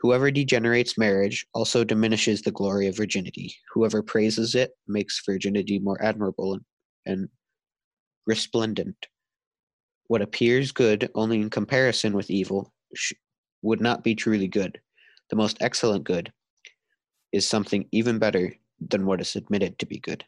Whoever 0.00 0.30
degenerates 0.30 0.98
marriage 0.98 1.46
also 1.54 1.84
diminishes 1.84 2.42
the 2.42 2.50
glory 2.50 2.88
of 2.88 2.96
virginity. 2.96 3.54
Whoever 3.72 4.02
praises 4.02 4.54
it 4.54 4.72
makes 4.88 5.24
virginity 5.24 5.78
more 5.78 6.02
admirable 6.02 6.54
and 6.54 6.64
resplendent. 8.26 9.06
What 10.06 10.22
appears 10.22 10.72
good 10.72 11.10
only 11.14 11.40
in 11.40 11.50
comparison 11.50 12.12
with 12.12 12.30
evil 12.30 12.72
would 13.62 13.80
not 13.80 14.04
be 14.04 14.14
truly 14.14 14.48
good. 14.48 14.80
The 15.30 15.36
most 15.36 15.56
excellent 15.60 16.04
good 16.04 16.32
is 17.32 17.48
something 17.48 17.88
even 17.92 18.18
better 18.18 18.54
than 18.80 19.06
what 19.06 19.20
is 19.20 19.36
admitted 19.36 19.78
to 19.78 19.86
be 19.86 19.98
good. 19.98 20.24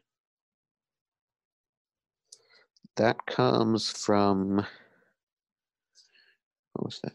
That 2.96 3.26
comes 3.26 3.90
from 3.90 4.64
what 6.72 6.86
was 6.86 7.00
that? 7.02 7.12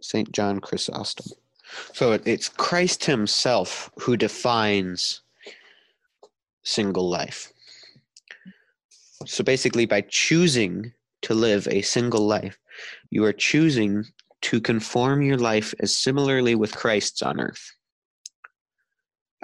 Saint 0.00 0.32
John 0.32 0.60
Chrysostom. 0.60 1.26
So 1.92 2.12
it's 2.12 2.48
Christ 2.48 3.04
Himself 3.04 3.90
who 3.98 4.16
defines 4.16 5.22
single 6.62 7.08
life. 7.08 7.52
So 9.26 9.42
basically, 9.42 9.86
by 9.86 10.02
choosing 10.02 10.92
to 11.22 11.34
live 11.34 11.66
a 11.68 11.82
single 11.82 12.26
life, 12.26 12.58
you 13.10 13.24
are 13.24 13.32
choosing 13.32 14.04
to 14.42 14.60
conform 14.60 15.22
your 15.22 15.38
life 15.38 15.74
as 15.80 15.96
similarly 15.96 16.54
with 16.54 16.76
Christ's 16.76 17.22
on 17.22 17.40
earth. 17.40 17.72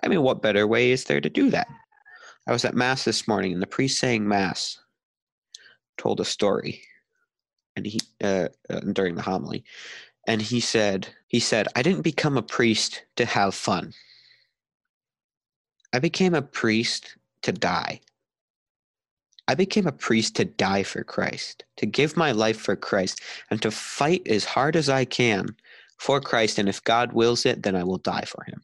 I 0.02 0.08
mean, 0.08 0.22
what 0.22 0.42
better 0.42 0.66
way 0.66 0.92
is 0.92 1.04
there 1.04 1.20
to 1.20 1.28
do 1.28 1.50
that? 1.50 1.66
I 2.46 2.52
was 2.52 2.64
at 2.64 2.74
Mass 2.74 3.04
this 3.04 3.26
morning, 3.26 3.52
and 3.52 3.62
the 3.62 3.66
priest 3.66 3.98
saying 3.98 4.26
Mass 4.26 4.78
told 5.98 6.20
a 6.20 6.24
story, 6.24 6.82
and 7.76 7.86
he 7.86 8.00
uh, 8.22 8.48
uh, 8.70 8.80
during 8.92 9.14
the 9.14 9.22
homily, 9.22 9.64
and 10.26 10.40
he 10.40 10.60
said 10.60 11.08
he 11.28 11.40
said 11.40 11.68
I 11.74 11.82
didn't 11.82 12.02
become 12.02 12.36
a 12.36 12.42
priest 12.42 13.04
to 13.16 13.24
have 13.24 13.54
fun. 13.54 13.92
I 15.92 15.98
became 15.98 16.34
a 16.34 16.42
priest 16.42 17.16
to 17.42 17.52
die. 17.52 18.00
I 19.52 19.54
became 19.54 19.86
a 19.86 19.92
priest 19.92 20.34
to 20.36 20.46
die 20.46 20.82
for 20.82 21.04
Christ, 21.04 21.62
to 21.76 21.84
give 21.84 22.16
my 22.16 22.32
life 22.32 22.58
for 22.58 22.74
Christ, 22.74 23.20
and 23.50 23.60
to 23.60 23.70
fight 23.70 24.26
as 24.26 24.46
hard 24.46 24.76
as 24.76 24.88
I 24.88 25.04
can 25.04 25.54
for 25.98 26.22
Christ. 26.22 26.58
And 26.58 26.70
if 26.70 26.82
God 26.82 27.12
wills 27.12 27.44
it, 27.44 27.62
then 27.62 27.76
I 27.76 27.84
will 27.84 27.98
die 27.98 28.24
for 28.26 28.44
him. 28.44 28.62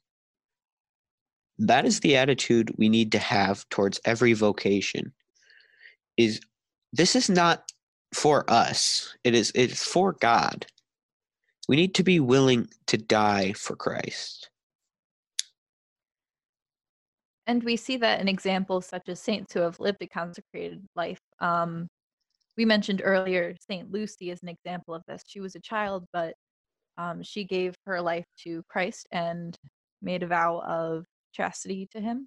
That 1.59 1.85
is 1.85 2.01
the 2.01 2.17
attitude 2.17 2.73
we 2.79 2.89
need 2.89 3.13
to 3.13 3.19
have 3.19 3.69
towards 3.69 4.01
every 4.07 4.33
vocation. 4.33 5.13
Is 6.17 6.41
this 6.95 7.15
is 7.15 7.29
not 7.29 7.71
for 8.15 8.51
us. 8.51 9.15
It 9.25 9.35
is 9.35 9.53
it's 9.55 9.85
for 9.85 10.15
God. 10.15 10.65
We 11.69 11.77
need 11.77 11.97
to 11.97 12.03
be 12.03 12.19
willing 12.19 12.69
to 12.87 12.97
die 12.97 13.53
for 13.53 13.77
Christ. 13.77 14.49
And 17.49 17.65
we 17.65 17.77
see 17.77 17.97
that 17.97 18.21
in 18.21 18.29
examples 18.29 18.87
such 18.87 19.09
as 19.09 19.21
saints 19.21 19.55
who 19.55 19.61
have 19.61 19.81
lived 19.81 20.03
a 20.03 20.07
consecrated 20.07 20.85
life. 20.95 21.21
Um, 21.41 21.89
we 22.59 22.67
mentioned 22.67 23.01
earlier 23.03 23.57
Saint 23.69 23.91
Lucy 23.91 24.31
is 24.31 24.43
an 24.43 24.49
example 24.49 24.95
of 24.95 25.03
this. 25.09 25.25
She 25.27 25.41
was 25.41 25.57
a 25.57 25.61
child, 25.61 26.05
but 26.13 26.35
um, 26.99 27.23
she 27.23 27.45
gave 27.45 27.75
her 27.87 28.03
life 28.03 28.27
to 28.45 28.63
Christ 28.69 29.09
and 29.13 29.57
made 30.03 30.23
a 30.23 30.27
vow 30.27 30.61
of 30.61 31.07
chastity 31.33 31.89
to 31.93 32.01
him. 32.01 32.27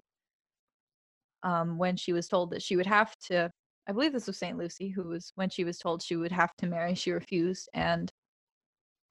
Um, 1.44 1.78
when 1.78 1.96
she 1.96 2.12
was 2.12 2.28
told 2.28 2.50
that 2.50 2.62
she 2.62 2.76
would 2.76 2.86
have 2.86 3.14
to 3.28 3.50
I 3.88 3.92
believe 3.92 4.12
this 4.12 4.28
was 4.28 4.38
Saint 4.38 4.58
Lucy, 4.58 4.88
who 4.88 5.02
was 5.04 5.32
when 5.34 5.50
she 5.50 5.64
was 5.64 5.78
told 5.78 6.02
she 6.02 6.16
would 6.16 6.30
have 6.32 6.54
to 6.58 6.66
marry, 6.66 6.94
she 6.94 7.10
refused, 7.10 7.68
and 7.74 8.10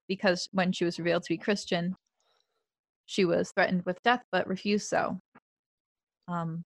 because 0.08 0.48
when 0.54 0.72
she 0.72 0.86
was 0.86 0.98
revealed 0.98 1.24
to 1.24 1.30
be 1.30 1.38
Christian, 1.38 1.96
she 3.06 3.26
was 3.26 3.52
threatened 3.52 3.84
with 3.86 4.02
death 4.04 4.24
but 4.32 4.48
refused 4.48 4.88
so. 4.88 5.20
Um, 6.32 6.64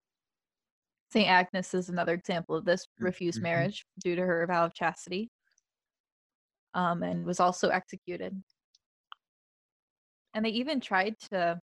Saint 1.12 1.30
Agnes 1.30 1.73
is 1.73 1.89
another 1.89 2.13
example 2.13 2.56
of 2.56 2.65
this 2.65 2.88
refused 2.99 3.39
Mhm. 3.39 3.43
marriage 3.43 3.86
due 3.99 4.15
to 4.15 4.21
her 4.21 4.45
vow 4.47 4.65
of 4.65 4.73
chastity, 4.73 5.32
um, 6.73 7.04
and 7.04 7.25
was 7.25 7.39
also 7.39 7.69
executed. 7.69 8.43
And 10.34 10.45
they 10.45 10.49
even 10.49 10.82
tried 10.82 11.17
to, 11.32 11.62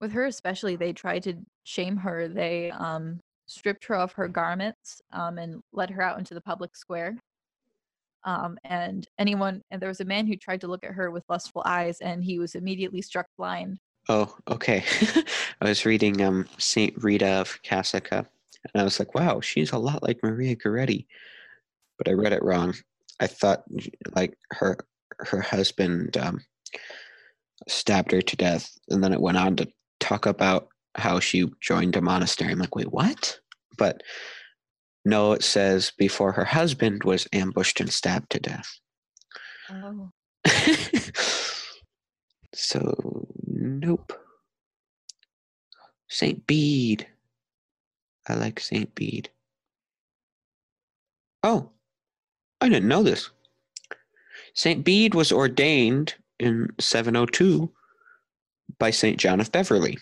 with 0.00 0.12
her 0.12 0.26
especially, 0.26 0.76
they 0.76 0.92
tried 0.92 1.24
to 1.24 1.44
shame 1.64 1.96
her. 1.98 2.28
They 2.28 2.70
um, 2.70 3.20
stripped 3.46 3.86
her 3.86 3.96
of 3.96 4.12
her 4.12 4.28
garments 4.28 5.02
um, 5.10 5.38
and 5.38 5.62
led 5.72 5.90
her 5.90 6.02
out 6.02 6.18
into 6.18 6.34
the 6.34 6.40
public 6.40 6.76
square. 6.76 7.18
Um, 8.22 8.58
and 8.62 9.08
anyone, 9.18 9.62
and 9.70 9.82
there 9.82 9.88
was 9.88 10.00
a 10.00 10.04
man 10.04 10.26
who 10.26 10.36
tried 10.36 10.60
to 10.60 10.68
look 10.68 10.84
at 10.84 10.92
her 10.92 11.10
with 11.10 11.24
lustful 11.28 11.62
eyes, 11.66 12.00
and 12.00 12.22
he 12.22 12.38
was 12.38 12.54
immediately 12.54 13.02
struck 13.02 13.26
blind. 13.36 13.80
Oh, 14.10 14.34
okay. 14.48 14.82
I 15.60 15.68
was 15.68 15.86
reading 15.86 16.20
um 16.20 16.48
Saint 16.58 17.00
Rita 17.00 17.28
of 17.28 17.62
Cassica, 17.62 18.26
and 18.64 18.80
I 18.80 18.82
was 18.82 18.98
like, 18.98 19.14
wow, 19.14 19.40
she's 19.40 19.70
a 19.70 19.78
lot 19.78 20.02
like 20.02 20.18
Maria 20.20 20.56
Goretti, 20.56 21.06
but 21.96 22.08
I 22.08 22.14
read 22.14 22.32
it 22.32 22.42
wrong. 22.42 22.74
I 23.20 23.28
thought 23.28 23.62
like 24.16 24.36
her 24.50 24.78
her 25.20 25.40
husband 25.40 26.16
um, 26.16 26.40
stabbed 27.68 28.10
her 28.10 28.20
to 28.20 28.36
death, 28.36 28.76
and 28.88 29.04
then 29.04 29.12
it 29.12 29.20
went 29.20 29.36
on 29.36 29.54
to 29.56 29.68
talk 30.00 30.26
about 30.26 30.66
how 30.96 31.20
she 31.20 31.48
joined 31.60 31.94
a 31.94 32.00
monastery. 32.00 32.50
I'm 32.50 32.58
like, 32.58 32.74
wait, 32.74 32.90
what? 32.90 33.38
But 33.78 34.02
no, 35.04 35.34
it 35.34 35.44
says 35.44 35.92
before 35.96 36.32
her 36.32 36.46
husband 36.46 37.04
was 37.04 37.28
ambushed 37.32 37.78
and 37.78 37.92
stabbed 37.92 38.30
to 38.30 38.40
death. 38.40 38.76
Oh. 39.70 40.10
so 42.52 43.28
nope. 43.60 44.12
Saint 46.08 46.46
Bede. 46.46 47.06
I 48.28 48.34
like 48.34 48.60
Saint 48.60 48.94
Bede. 48.94 49.30
Oh, 51.42 51.70
I 52.60 52.68
didn't 52.68 52.88
know 52.88 53.02
this. 53.02 53.30
Saint 54.54 54.84
Bede 54.84 55.14
was 55.14 55.32
ordained 55.32 56.14
in 56.38 56.68
702 56.78 57.70
by 58.78 58.90
Saint 58.90 59.18
John 59.18 59.40
of 59.40 59.52
Beverley. 59.52 59.98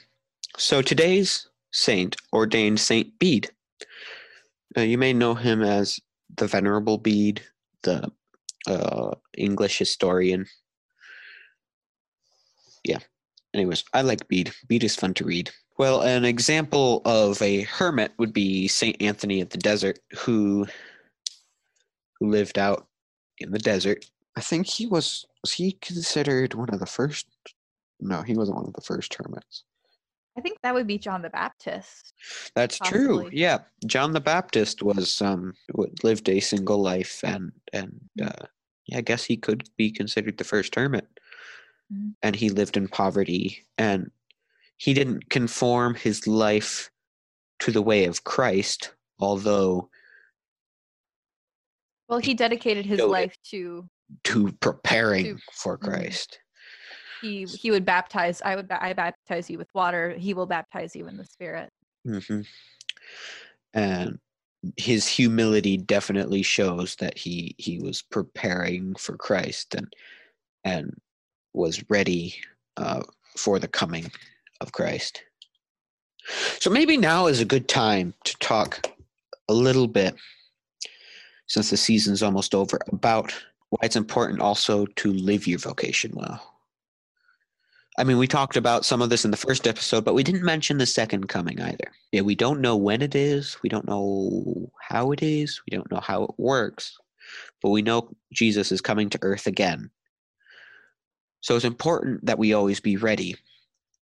So 0.56 0.82
today's 0.82 1.48
saint 1.72 2.16
ordained 2.32 2.80
Saint 2.80 3.18
Bede. 3.18 3.50
Uh, 4.76 4.82
you 4.82 4.98
may 4.98 5.12
know 5.12 5.34
him 5.34 5.62
as 5.62 6.00
the 6.36 6.46
Venerable 6.46 6.98
Bede, 6.98 7.42
the 7.82 8.10
uh, 8.66 9.14
English 9.36 9.78
historian. 9.78 10.46
Yeah. 12.84 12.98
Anyways, 13.58 13.82
I 13.92 14.02
like 14.02 14.28
Bede. 14.28 14.52
Bede 14.68 14.84
is 14.84 14.94
fun 14.94 15.14
to 15.14 15.24
read. 15.24 15.50
Well, 15.78 16.02
an 16.02 16.24
example 16.24 17.02
of 17.04 17.42
a 17.42 17.62
hermit 17.62 18.12
would 18.16 18.32
be 18.32 18.68
Saint 18.68 19.02
Anthony 19.02 19.40
of 19.40 19.48
the 19.50 19.58
Desert, 19.58 19.98
who 20.16 20.66
who 22.20 22.28
lived 22.30 22.56
out 22.58 22.86
in 23.38 23.50
the 23.50 23.58
desert. 23.58 24.08
I 24.36 24.40
think 24.42 24.66
he 24.68 24.86
was 24.86 25.26
was 25.42 25.52
he 25.54 25.72
considered 25.72 26.54
one 26.54 26.70
of 26.70 26.78
the 26.78 26.86
first? 26.86 27.26
No, 27.98 28.22
he 28.22 28.34
wasn't 28.34 28.58
one 28.58 28.66
of 28.66 28.74
the 28.74 28.80
first 28.80 29.12
hermits. 29.14 29.64
I 30.36 30.40
think 30.40 30.58
that 30.62 30.72
would 30.72 30.86
be 30.86 30.98
John 30.98 31.22
the 31.22 31.30
Baptist. 31.30 32.14
That's 32.54 32.78
true. 32.78 33.28
Yeah, 33.32 33.58
John 33.86 34.12
the 34.12 34.20
Baptist 34.20 34.84
was 34.84 35.20
um 35.20 35.54
w- 35.72 35.92
lived 36.04 36.28
a 36.28 36.38
single 36.38 36.80
life, 36.80 37.24
and 37.24 37.50
and 37.72 38.00
Mhm. 38.20 38.28
uh, 38.28 38.46
yeah, 38.86 38.98
I 38.98 39.00
guess 39.00 39.24
he 39.24 39.36
could 39.36 39.68
be 39.76 39.90
considered 39.90 40.38
the 40.38 40.44
first 40.44 40.76
hermit. 40.76 41.08
Mhm. 41.92 42.14
And 42.22 42.36
he 42.36 42.50
lived 42.50 42.76
in 42.76 42.88
poverty, 42.88 43.66
and 43.76 44.10
he 44.76 44.94
didn't 44.94 45.30
conform 45.30 45.94
his 45.94 46.26
life 46.26 46.90
to 47.60 47.72
the 47.72 47.82
way 47.82 48.04
of 48.04 48.24
Christ, 48.24 48.94
although 49.18 49.90
Well, 52.08 52.18
he 52.20 52.32
dedicated 52.34 52.86
his 52.86 53.00
life 53.00 53.36
to 53.50 53.88
to 54.24 54.52
preparing 54.52 55.24
To- 55.24 55.42
for 55.52 55.76
mhm. 55.76 55.82
Christ. 55.82 56.40
he 57.20 57.44
he 57.44 57.70
would 57.70 57.84
baptize. 57.84 58.40
I 58.42 58.56
would 58.56 58.70
I 58.70 58.92
baptize 58.94 59.50
you 59.50 59.58
with 59.58 59.68
water. 59.74 60.16
He 60.16 60.32
will 60.34 60.46
baptize 60.46 60.94
you 60.96 61.06
in 61.08 61.16
the 61.16 61.26
Spirit. 61.26 61.70
hmm 62.04 62.42
And 63.74 64.18
his 64.76 65.06
humility 65.06 65.76
definitely 65.76 66.42
shows 66.42 66.96
that 66.96 67.18
he 67.18 67.54
he 67.58 67.78
was 67.78 68.02
preparing 68.02 68.94
for 68.94 69.16
Christ 69.16 69.74
and 69.74 69.92
and 70.64 70.98
was 71.52 71.84
ready 71.88 72.34
uh, 72.76 73.02
for 73.36 73.58
the 73.58 73.68
coming 73.68 74.10
of 74.60 74.72
Christ. 74.72 75.22
So 76.58 76.70
maybe 76.70 76.96
now 76.96 77.26
is 77.26 77.40
a 77.40 77.46
good 77.46 77.68
time 77.68 78.14
to 78.24 78.36
talk 78.38 78.90
a 79.48 79.54
little 79.54 79.88
bit, 79.88 80.14
since 81.46 81.70
the 81.70 81.76
season's 81.76 82.22
almost 82.22 82.54
over, 82.54 82.78
about 82.92 83.32
why 83.70 83.78
it's 83.82 83.96
important 83.96 84.40
also 84.40 84.86
to 84.86 85.12
live 85.12 85.46
your 85.46 85.58
vocation 85.58 86.12
well. 86.14 86.54
I 87.98 88.04
mean, 88.04 88.18
we 88.18 88.28
talked 88.28 88.56
about 88.56 88.84
some 88.84 89.02
of 89.02 89.10
this 89.10 89.24
in 89.24 89.32
the 89.32 89.36
first 89.36 89.66
episode, 89.66 90.04
but 90.04 90.14
we 90.14 90.22
didn't 90.22 90.44
mention 90.44 90.78
the 90.78 90.86
second 90.86 91.28
coming 91.28 91.60
either. 91.60 91.90
Yeah, 92.12 92.20
we 92.20 92.36
don't 92.36 92.60
know 92.60 92.76
when 92.76 93.02
it 93.02 93.16
is, 93.16 93.56
we 93.62 93.68
don't 93.68 93.88
know 93.88 94.70
how 94.80 95.10
it 95.10 95.20
is, 95.22 95.60
we 95.68 95.76
don't 95.76 95.90
know 95.90 96.00
how 96.00 96.22
it 96.22 96.30
works, 96.38 96.96
but 97.60 97.70
we 97.70 97.82
know 97.82 98.14
Jesus 98.32 98.70
is 98.70 98.80
coming 98.80 99.10
to 99.10 99.18
earth 99.22 99.48
again. 99.48 99.90
So 101.40 101.56
it's 101.56 101.64
important 101.64 102.26
that 102.26 102.38
we 102.38 102.52
always 102.52 102.80
be 102.80 102.96
ready. 102.96 103.36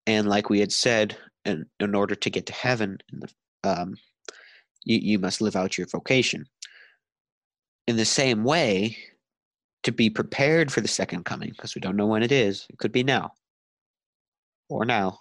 And 0.06 0.28
like 0.28 0.50
we 0.50 0.60
had 0.60 0.72
said, 0.72 1.18
in, 1.46 1.66
in 1.80 1.96
order 1.96 2.16
to 2.16 2.30
get 2.30 2.46
to 2.48 2.54
heaven, 2.54 3.00
um, 3.64 3.96
you, 4.84 5.00
you 5.00 5.20
must 5.20 5.42
live 5.42 5.56
out 5.56 5.78
your 5.78 5.88
vocation. 5.88 6.46
In 7.88 7.98
the 7.98 8.06
same 8.06 8.44
way, 8.44 8.98
to 9.84 9.92
be 9.92 10.10
prepared 10.10 10.72
for 10.72 10.80
the 10.80 10.88
second 10.88 11.26
coming, 11.26 11.50
because 11.50 11.76
we 11.76 11.82
don't 11.82 11.98
know 11.98 12.08
when 12.08 12.24
it 12.24 12.32
is, 12.32 12.66
it 12.70 12.78
could 12.78 12.94
be 12.94 13.04
now 13.04 13.32
or 14.70 14.86
now. 14.86 15.20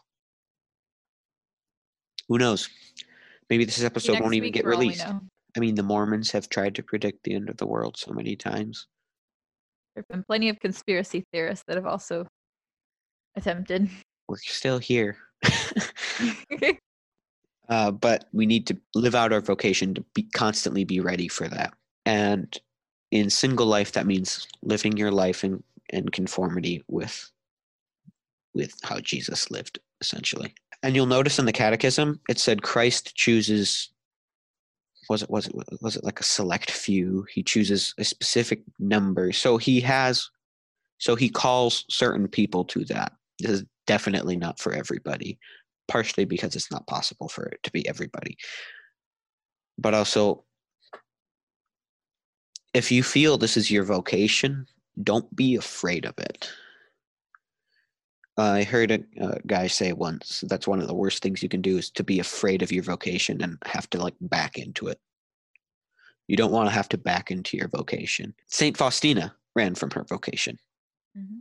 Who 2.28 2.38
knows? 2.38 2.68
Maybe 3.50 3.64
this 3.64 3.82
episode 3.82 4.12
next 4.12 4.22
won't 4.22 4.34
even 4.34 4.52
get 4.52 4.62
for 4.62 4.72
all 4.72 4.78
we 4.78 4.86
released. 4.86 5.06
I 5.56 5.60
mean, 5.60 5.74
the 5.74 5.82
Mormons 5.82 6.30
have 6.30 6.48
tried 6.48 6.76
to 6.76 6.82
predict 6.82 7.24
the 7.24 7.34
end 7.34 7.50
of 7.50 7.56
the 7.56 7.66
world 7.66 7.96
so 7.98 8.12
many 8.12 8.36
times. 8.36 8.86
There 9.94 10.02
have 10.02 10.08
been 10.08 10.24
plenty 10.24 10.48
of 10.48 10.58
conspiracy 10.60 11.24
theorists 11.32 11.64
that 11.68 11.76
have 11.76 11.86
also 11.86 12.26
attempted. 13.36 13.90
We're 14.28 14.38
still 14.38 14.78
here. 14.78 15.16
uh, 17.68 17.90
but 17.90 18.26
we 18.32 18.46
need 18.46 18.66
to 18.68 18.78
live 18.94 19.14
out 19.14 19.32
our 19.32 19.40
vocation 19.40 19.94
to 19.94 20.04
be 20.14 20.22
constantly 20.34 20.84
be 20.84 21.00
ready 21.00 21.28
for 21.28 21.48
that. 21.48 21.74
And 22.06 22.56
in 23.10 23.30
single 23.30 23.66
life, 23.66 23.92
that 23.92 24.06
means 24.06 24.46
living 24.62 24.96
your 24.96 25.10
life 25.10 25.44
in, 25.44 25.62
in 25.90 26.08
conformity 26.08 26.82
with 26.88 27.30
with 28.54 28.74
how 28.82 29.00
Jesus 29.00 29.50
lived, 29.50 29.78
essentially. 30.02 30.54
And 30.82 30.94
you'll 30.94 31.06
notice 31.06 31.38
in 31.38 31.46
the 31.46 31.52
Catechism, 31.52 32.20
it 32.28 32.38
said 32.38 32.62
Christ 32.62 33.14
chooses. 33.14 33.88
Was 35.12 35.22
it 35.22 35.28
was 35.28 35.46
it 35.46 35.54
was 35.82 35.96
it 35.96 36.04
like 36.04 36.20
a 36.20 36.24
select 36.24 36.70
few? 36.70 37.26
He 37.30 37.42
chooses 37.42 37.92
a 37.98 38.04
specific 38.04 38.62
number, 38.78 39.30
so 39.30 39.58
he 39.58 39.78
has, 39.82 40.30
so 40.96 41.14
he 41.14 41.28
calls 41.28 41.84
certain 41.90 42.28
people 42.28 42.64
to 42.64 42.82
that. 42.86 43.12
This 43.38 43.50
is 43.50 43.64
definitely 43.86 44.38
not 44.38 44.58
for 44.58 44.72
everybody, 44.72 45.38
partially 45.86 46.24
because 46.24 46.56
it's 46.56 46.70
not 46.70 46.86
possible 46.86 47.28
for 47.28 47.44
it 47.44 47.62
to 47.64 47.70
be 47.72 47.86
everybody. 47.86 48.38
But 49.76 49.92
also, 49.92 50.44
if 52.72 52.90
you 52.90 53.02
feel 53.02 53.36
this 53.36 53.58
is 53.58 53.70
your 53.70 53.84
vocation, 53.84 54.66
don't 55.02 55.36
be 55.36 55.56
afraid 55.56 56.06
of 56.06 56.14
it. 56.16 56.50
I 58.38 58.62
heard 58.62 58.90
a, 58.90 59.00
a 59.20 59.38
guy 59.46 59.66
say 59.66 59.92
once 59.92 60.42
that's 60.48 60.66
one 60.66 60.80
of 60.80 60.88
the 60.88 60.94
worst 60.94 61.22
things 61.22 61.42
you 61.42 61.48
can 61.48 61.60
do 61.60 61.76
is 61.76 61.90
to 61.90 62.02
be 62.04 62.18
afraid 62.18 62.62
of 62.62 62.72
your 62.72 62.82
vocation 62.82 63.42
and 63.42 63.58
have 63.66 63.88
to 63.90 63.98
like 63.98 64.14
back 64.20 64.56
into 64.58 64.88
it. 64.88 64.98
You 66.28 66.36
don't 66.36 66.52
want 66.52 66.68
to 66.68 66.74
have 66.74 66.88
to 66.90 66.98
back 66.98 67.30
into 67.30 67.56
your 67.56 67.68
vocation. 67.68 68.34
Saint 68.46 68.76
Faustina 68.76 69.34
ran 69.54 69.74
from 69.74 69.90
her 69.90 70.04
vocation, 70.04 70.58
Mm-hmm. 71.18 71.40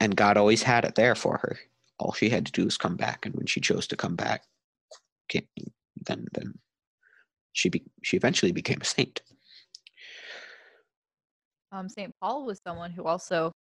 and 0.00 0.14
God 0.14 0.36
always 0.36 0.62
had 0.62 0.84
it 0.84 0.94
there 0.94 1.14
for 1.14 1.38
her. 1.38 1.58
All 1.98 2.12
she 2.12 2.28
had 2.28 2.44
to 2.44 2.52
do 2.52 2.64
was 2.66 2.76
come 2.76 2.96
back, 2.96 3.24
and 3.24 3.34
when 3.34 3.46
she 3.46 3.60
chose 3.62 3.86
to 3.86 3.96
come 3.96 4.14
back, 4.14 4.42
then 5.32 6.26
then 6.34 6.58
she 7.52 7.70
be, 7.70 7.82
she 8.02 8.18
eventually 8.18 8.52
became 8.52 8.82
a 8.82 8.84
saint. 8.84 9.22
Um, 11.72 11.88
St. 11.88 12.14
Paul 12.20 12.44
was 12.44 12.60
someone 12.66 12.90
who 12.90 13.04
also 13.04 13.52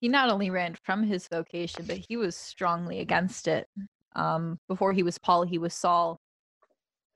he 0.00 0.08
not 0.08 0.30
only 0.30 0.50
ran 0.50 0.74
from 0.82 1.02
his 1.02 1.28
vocation, 1.28 1.84
but 1.86 1.98
he 1.98 2.16
was 2.16 2.34
strongly 2.34 3.00
against 3.00 3.46
it. 3.46 3.68
Um, 4.16 4.58
before 4.66 4.92
he 4.92 5.02
was 5.02 5.18
Paul, 5.18 5.44
he 5.44 5.58
was 5.58 5.74
Saul, 5.74 6.20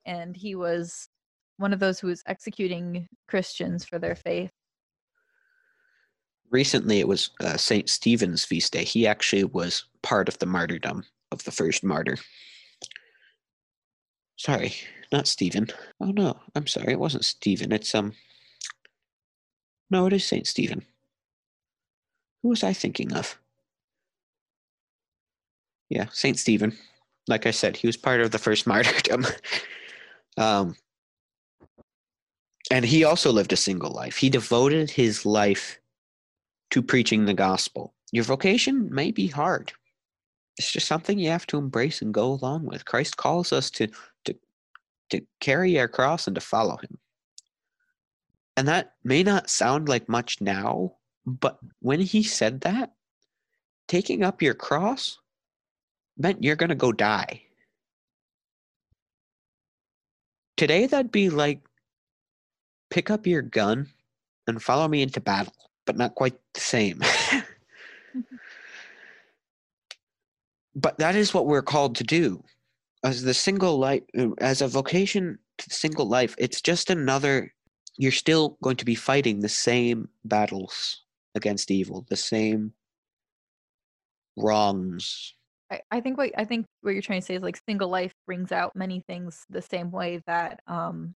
and 0.05 0.37
he 0.37 0.55
was 0.55 1.09
one 1.57 1.73
of 1.73 1.81
those 1.81 1.99
who 1.99 2.09
was 2.09 2.23
executing 2.27 3.09
Christians 3.27 3.85
for 3.85 3.99
their 3.99 4.15
faith. 4.15 4.51
Recently, 6.51 7.01
it 7.01 7.09
was 7.09 7.31
uh, 7.41 7.57
Saint 7.57 7.89
Stephen's 7.89 8.45
feast 8.45 8.73
day. 8.73 8.85
He 8.85 9.07
actually 9.07 9.45
was 9.45 9.87
part 10.03 10.29
of 10.29 10.39
the 10.39 10.47
martyrdom 10.47 11.05
of 11.33 11.43
the 11.45 11.51
first 11.51 11.83
martyr. 11.83 12.19
Sorry, 14.37 14.75
not 15.11 15.27
Stephen. 15.27 15.69
Oh 16.01 16.11
no, 16.11 16.39
I'm 16.55 16.67
sorry, 16.67 16.93
it 16.93 17.01
wasn't 17.01 17.25
Stephen. 17.25 17.73
It's 17.73 17.95
um. 17.95 18.13
No, 19.91 20.07
it 20.07 20.13
is 20.13 20.25
Saint 20.25 20.47
Stephen. 20.47 20.85
Who 22.45 22.51
was 22.51 22.63
I 22.63 22.75
thinking 22.75 23.15
of? 23.15 23.39
Yeah, 25.89 26.09
Saint 26.13 26.39
Stephen. 26.39 26.77
Like 27.27 27.47
I 27.47 27.51
said, 27.53 27.75
he 27.75 27.87
was 27.87 27.97
part 27.97 28.21
of 28.21 28.33
the 28.33 28.39
first 28.39 28.67
martyrdom. 28.67 29.27
um, 30.37 30.77
and 32.71 32.85
he 32.85 33.03
also 33.03 33.33
lived 33.33 33.55
a 33.55 33.57
single 33.57 33.93
life. 33.93 34.19
He 34.19 34.29
devoted 34.29 34.91
his 34.91 35.25
life 35.25 35.81
to 36.71 36.83
preaching 36.83 37.25
the 37.25 37.33
gospel. 37.33 37.95
Your 38.13 38.25
vocation 38.25 38.95
may 38.95 39.11
be 39.11 39.27
hard. 39.27 39.73
It's 40.59 40.71
just 40.71 40.87
something 40.87 41.19
you 41.19 41.31
have 41.31 41.47
to 41.47 41.57
embrace 41.57 42.03
and 42.03 42.13
go 42.13 42.31
along 42.31 42.67
with. 42.67 42.85
Christ 42.85 43.17
calls 43.17 43.55
us 43.55 43.71
to 43.71 43.89
to 44.27 44.37
to 45.09 45.23
carry 45.41 45.79
our 45.79 45.89
cross 45.89 46.27
and 46.27 46.35
to 46.35 46.43
follow 46.43 46.77
him. 46.77 46.99
And 48.55 48.69
that 48.69 48.97
may 49.03 49.23
not 49.23 49.49
sound 49.49 49.89
like 49.89 50.11
much 50.11 50.43
now, 50.43 50.97
but 51.27 51.59
when 51.81 52.01
he 52.01 52.23
said 52.23 52.61
that, 52.63 52.93
taking 53.89 54.23
up 54.23 54.43
your 54.43 54.55
cross 54.55 55.19
meant 56.17 56.43
you're 56.43 56.57
going 56.57 56.69
to 56.69 56.75
go 56.75 56.93
die. 56.93 57.43
Today, 60.57 60.87
that'd 60.87 61.11
be 61.11 61.31
like 61.31 61.61
pick 62.91 63.11
up 63.11 63.27
your 63.27 63.43
gun 63.43 63.89
and 64.47 64.63
follow 64.63 64.87
me 64.87 65.03
into 65.03 65.21
battle, 65.21 65.55
but 65.85 65.97
not 65.97 66.15
quite 66.15 66.37
the 66.53 66.61
same. 66.61 67.03
but 70.75 70.99
that 70.99 71.17
is 71.17 71.35
what 71.35 71.47
we're 71.47 71.63
called 71.63 71.97
to 71.97 72.05
do 72.05 72.43
as 73.05 73.23
the 73.23 73.35
single 73.35 73.79
life 73.79 74.03
as 74.39 74.63
a 74.63 74.69
vocation 74.69 75.39
to 75.59 75.71
single 75.71 76.07
life 76.09 76.35
it's 76.39 76.61
just 76.61 76.91
another 76.91 77.53
you're 77.97 78.11
still 78.11 78.59
going 78.63 78.77
to 78.77 78.85
be 78.85 78.95
fighting 78.95 79.41
the 79.41 79.49
same 79.49 80.09
battles 80.25 81.04
against 81.35 81.71
evil 81.71 82.05
the 82.09 82.17
same 82.17 82.73
wrongs 84.37 85.35
I, 85.71 85.81
I 85.91 86.01
think 86.01 86.19
what 86.19 86.31
I 86.37 86.45
think 86.45 86.67
what 86.83 86.93
you're 86.93 87.03
trying 87.03 87.21
to 87.21 87.27
say 87.27 87.35
is 87.35 87.43
like 87.43 87.59
single 87.69 87.89
life 87.89 88.15
brings 88.27 88.53
out 88.53 88.77
many 88.77 89.01
things 89.01 89.45
the 89.49 89.63
same 89.63 89.91
way 89.91 90.23
that 90.27 90.61
um 90.67 91.15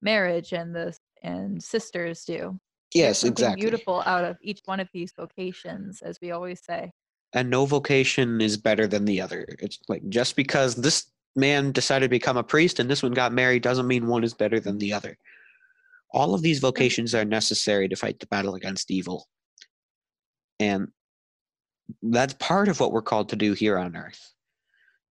marriage 0.00 0.52
and 0.52 0.74
the 0.74 0.96
and 1.22 1.62
sisters 1.62 2.24
do. 2.24 2.58
yes 2.94 3.24
exactly 3.24 3.62
beautiful 3.62 4.02
out 4.06 4.24
of 4.24 4.36
each 4.42 4.60
one 4.64 4.80
of 4.80 4.88
these 4.92 5.12
vocations, 5.16 6.02
as 6.02 6.18
we 6.20 6.32
always 6.32 6.60
say. 6.64 6.90
and 7.32 7.48
no 7.48 7.64
vocation 7.64 8.40
is 8.40 8.56
better 8.56 8.86
than 8.86 9.04
the 9.04 9.20
other 9.20 9.46
it's 9.60 9.78
like 9.88 10.06
just 10.08 10.36
because 10.36 10.74
this 10.74 11.06
man 11.34 11.72
decided 11.72 12.06
to 12.06 12.10
become 12.10 12.36
a 12.36 12.42
priest 12.42 12.78
and 12.78 12.90
this 12.90 13.02
one 13.02 13.12
got 13.12 13.32
married 13.32 13.62
doesn't 13.62 13.86
mean 13.86 14.06
one 14.06 14.24
is 14.24 14.34
better 14.34 14.60
than 14.60 14.76
the 14.78 14.92
other 14.92 15.16
all 16.12 16.34
of 16.34 16.42
these 16.42 16.58
vocations 16.58 17.14
are 17.14 17.24
necessary 17.24 17.88
to 17.88 17.96
fight 17.96 18.20
the 18.20 18.26
battle 18.26 18.54
against 18.54 18.90
evil. 18.90 19.26
And 20.60 20.88
that's 22.02 22.34
part 22.34 22.68
of 22.68 22.80
what 22.80 22.92
we're 22.92 23.02
called 23.02 23.30
to 23.30 23.36
do 23.36 23.54
here 23.54 23.78
on 23.78 23.96
earth 23.96 24.32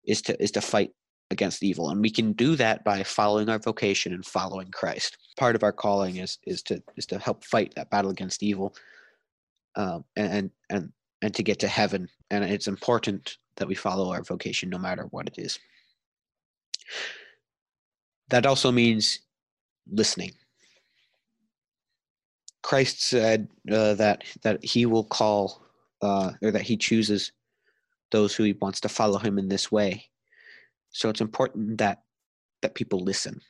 is 0.05 0.21
to 0.23 0.41
is 0.41 0.51
to 0.51 0.61
fight 0.61 0.91
against 1.31 1.63
evil. 1.63 1.89
And 1.89 2.01
we 2.01 2.09
can 2.09 2.33
do 2.33 2.55
that 2.55 2.83
by 2.83 3.03
following 3.03 3.49
our 3.49 3.59
vocation 3.59 4.13
and 4.13 4.25
following 4.25 4.69
christ. 4.71 5.17
Part 5.37 5.55
of 5.55 5.63
our 5.63 5.71
calling 5.71 6.17
is 6.17 6.37
is 6.45 6.61
to 6.63 6.81
is 6.95 7.05
to 7.07 7.19
help 7.19 7.43
fight 7.43 7.73
that 7.75 7.89
battle 7.89 8.11
against 8.11 8.43
evil 8.43 8.75
um, 9.75 10.05
and 10.15 10.51
and 10.69 10.91
and 11.21 11.33
to 11.33 11.43
get 11.43 11.59
to 11.59 11.67
heaven. 11.67 12.07
And 12.29 12.43
it's 12.43 12.67
important 12.67 13.37
that 13.57 13.67
we 13.67 13.75
follow 13.75 14.11
our 14.11 14.23
vocation 14.23 14.69
no 14.69 14.77
matter 14.77 15.03
what 15.11 15.27
it 15.27 15.35
is. 15.37 15.59
That 18.29 18.45
also 18.45 18.71
means 18.71 19.19
listening 19.91 20.31
christ 22.61 23.01
said 23.01 23.47
uh, 23.71 23.93
that 23.95 24.23
that 24.43 24.63
he 24.63 24.85
will 24.85 25.03
call 25.03 25.61
uh, 26.01 26.31
or 26.41 26.51
that 26.51 26.63
he 26.63 26.77
chooses 26.77 27.31
those 28.11 28.35
who 28.35 28.43
he 28.43 28.53
wants 28.53 28.81
to 28.81 28.89
follow 28.89 29.17
him 29.17 29.37
in 29.37 29.49
this 29.49 29.71
way. 29.71 30.09
So 30.91 31.09
it's 31.09 31.21
important 31.21 31.77
that 31.79 32.03
that 32.61 32.75
people 32.75 32.99
listen. 32.99 33.41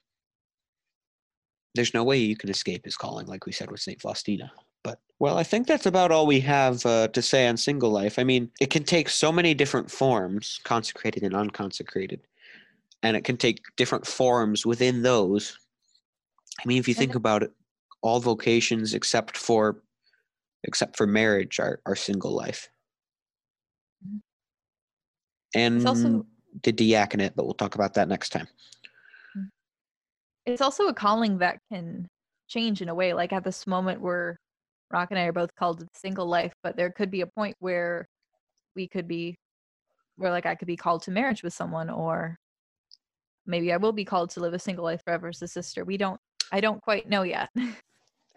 There's 1.75 1.93
no 1.93 2.03
way 2.03 2.17
you 2.17 2.35
can 2.35 2.49
escape 2.49 2.85
his 2.85 2.95
calling 2.95 3.27
like 3.27 3.45
we 3.45 3.51
said 3.51 3.71
with 3.71 3.81
saint 3.81 4.01
faustina. 4.01 4.51
But 4.83 4.99
well 5.19 5.37
i 5.37 5.43
think 5.43 5.67
that's 5.67 5.85
about 5.85 6.11
all 6.11 6.25
we 6.25 6.39
have 6.39 6.85
uh, 6.85 7.07
to 7.09 7.21
say 7.21 7.47
on 7.47 7.57
single 7.57 7.91
life. 7.91 8.19
I 8.19 8.23
mean 8.23 8.51
it 8.59 8.69
can 8.69 8.83
take 8.83 9.09
so 9.09 9.31
many 9.31 9.53
different 9.53 9.89
forms 9.89 10.59
consecrated 10.63 11.23
and 11.23 11.35
unconsecrated 11.35 12.21
and 13.03 13.17
it 13.17 13.23
can 13.23 13.37
take 13.37 13.61
different 13.77 14.05
forms 14.05 14.65
within 14.65 15.01
those. 15.01 15.57
I 16.63 16.67
mean 16.67 16.77
if 16.77 16.87
you 16.87 16.93
think 16.93 17.15
about 17.15 17.43
it 17.43 17.51
all 18.01 18.19
vocations 18.19 18.93
except 18.93 19.37
for 19.37 19.81
except 20.63 20.95
for 20.95 21.07
marriage 21.07 21.59
are, 21.59 21.79
are 21.85 21.95
single 21.95 22.31
life 22.31 22.69
Mhm. 24.05 24.21
and 25.55 25.77
It's 25.77 25.85
also 25.85 26.25
the 26.63 26.71
diaconate 26.71 27.35
but 27.35 27.45
we'll 27.45 27.53
talk 27.53 27.75
about 27.75 27.93
that 27.95 28.07
next 28.07 28.29
time 28.29 28.47
it's 30.45 30.61
also 30.61 30.87
a 30.87 30.93
calling 30.93 31.37
that 31.39 31.59
can 31.71 32.07
change 32.47 32.81
in 32.81 32.89
a 32.89 32.95
way. 32.95 33.13
Like 33.13 33.33
at 33.33 33.43
this 33.43 33.67
moment, 33.67 34.01
where 34.01 34.37
Rock 34.91 35.09
and 35.11 35.19
I 35.19 35.23
are 35.23 35.33
both 35.33 35.53
called 35.55 35.79
to 35.79 35.87
single 35.95 36.25
life, 36.25 36.53
but 36.63 36.75
there 36.75 36.91
could 36.91 37.11
be 37.11 37.21
a 37.21 37.27
point 37.27 37.55
where 37.59 38.07
we 38.75 38.87
could 38.87 39.07
be, 39.07 39.35
where 40.17 40.31
like 40.31 40.45
I 40.45 40.55
could 40.55 40.67
be 40.67 40.75
called 40.75 41.03
to 41.03 41.11
marriage 41.11 41.43
with 41.43 41.53
someone, 41.53 41.89
or 41.89 42.35
maybe 43.45 43.71
I 43.71 43.77
will 43.77 43.93
be 43.93 44.05
called 44.05 44.31
to 44.31 44.39
live 44.39 44.53
a 44.53 44.59
single 44.59 44.83
life 44.83 45.01
forever 45.05 45.29
as 45.29 45.41
a 45.41 45.47
sister. 45.47 45.85
We 45.85 45.97
don't, 45.97 46.19
I 46.51 46.59
don't 46.59 46.81
quite 46.81 47.07
know 47.09 47.23
yet. 47.23 47.49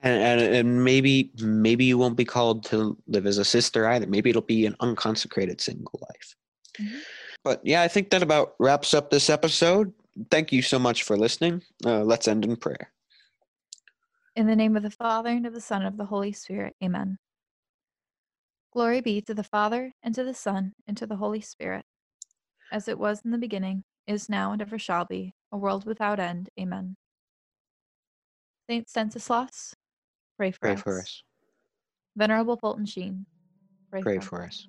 and, 0.02 0.20
and 0.22 0.54
and 0.54 0.84
maybe 0.84 1.30
maybe 1.40 1.84
you 1.84 1.96
won't 1.98 2.16
be 2.16 2.24
called 2.24 2.64
to 2.64 2.96
live 3.06 3.26
as 3.26 3.38
a 3.38 3.44
sister 3.44 3.86
either 3.88 4.06
maybe 4.06 4.30
it'll 4.30 4.42
be 4.42 4.66
an 4.66 4.76
unconsecrated 4.80 5.60
single 5.60 6.00
life 6.08 6.36
Mhm. 6.80 7.00
but 7.44 7.60
yeah 7.64 7.82
i 7.82 7.88
think 7.88 8.10
that 8.10 8.22
about 8.22 8.54
wraps 8.58 8.94
up 8.94 9.10
this 9.10 9.30
episode 9.30 9.92
thank 10.30 10.52
you 10.52 10.60
so 10.60 10.78
much 10.78 11.04
for 11.04 11.16
listening 11.16 11.62
uh, 11.86 12.02
let's 12.02 12.26
end 12.28 12.44
in 12.44 12.56
prayer 12.56 12.90
In 14.36 14.46
the 14.48 14.56
name 14.56 14.76
of 14.76 14.82
the 14.82 14.90
Father, 14.90 15.30
and 15.30 15.46
of 15.46 15.54
the 15.54 15.60
Son, 15.60 15.82
and 15.82 15.88
of 15.94 15.96
the 15.96 16.06
Holy 16.10 16.32
Spirit. 16.32 16.74
Amen. 16.82 17.18
Glory 18.72 19.00
be 19.00 19.22
to 19.22 19.32
the 19.32 19.44
Father, 19.46 19.92
and 20.02 20.12
to 20.16 20.24
the 20.24 20.34
Son, 20.34 20.72
and 20.88 20.96
to 20.96 21.06
the 21.06 21.14
Holy 21.22 21.40
Spirit, 21.40 21.84
as 22.72 22.88
it 22.88 22.98
was 22.98 23.22
in 23.24 23.30
the 23.30 23.38
beginning, 23.38 23.84
is 24.08 24.28
now, 24.28 24.50
and 24.50 24.60
ever 24.60 24.76
shall 24.76 25.04
be, 25.04 25.34
a 25.52 25.56
world 25.56 25.86
without 25.86 26.18
end. 26.18 26.50
Amen. 26.58 26.96
Saint 28.68 28.88
Stanislaus, 28.88 29.76
pray 30.36 30.50
for, 30.50 30.58
pray 30.60 30.72
us. 30.72 30.80
for 30.82 31.00
us 31.00 31.22
Venerable 32.16 32.56
Fulton 32.56 32.86
Sheen, 32.86 33.26
pray, 33.90 34.02
pray 34.02 34.16
for, 34.16 34.22
for 34.22 34.42
us. 34.44 34.48
us 34.48 34.68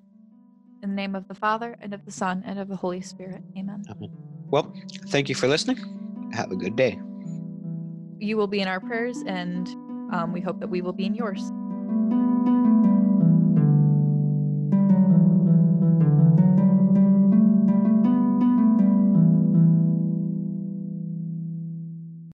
In 0.84 0.89
the 0.89 0.95
name 0.95 1.15
of 1.15 1.28
the 1.28 1.36
Father, 1.36 1.75
and 1.80 1.93
of 1.93 2.04
the 2.06 2.12
Son, 2.12 2.43
and 2.45 2.60
of 2.60 2.67
the 2.67 2.75
Holy 2.75 3.01
Spirit. 3.01 3.41
Amen. 3.58 3.84
amen 3.89 4.10
well 4.51 4.73
thank 5.10 5.30
you 5.30 5.36
for 5.36 5.47
listening 5.47 5.78
have 6.34 6.51
a 6.51 6.56
good 6.56 6.75
day 6.75 6.99
You 8.19 8.38
will 8.38 8.47
be 8.47 8.62
in 8.62 8.67
our 8.67 8.80
prayers, 8.80 9.17
and 9.28 9.67
um, 10.13 10.32
we 10.32 10.39
hope 10.41 10.60
that 10.60 10.67
we 10.69 10.82
will 10.82 10.93
be 10.93 11.06
in 11.06 11.15
yours. 11.15 11.41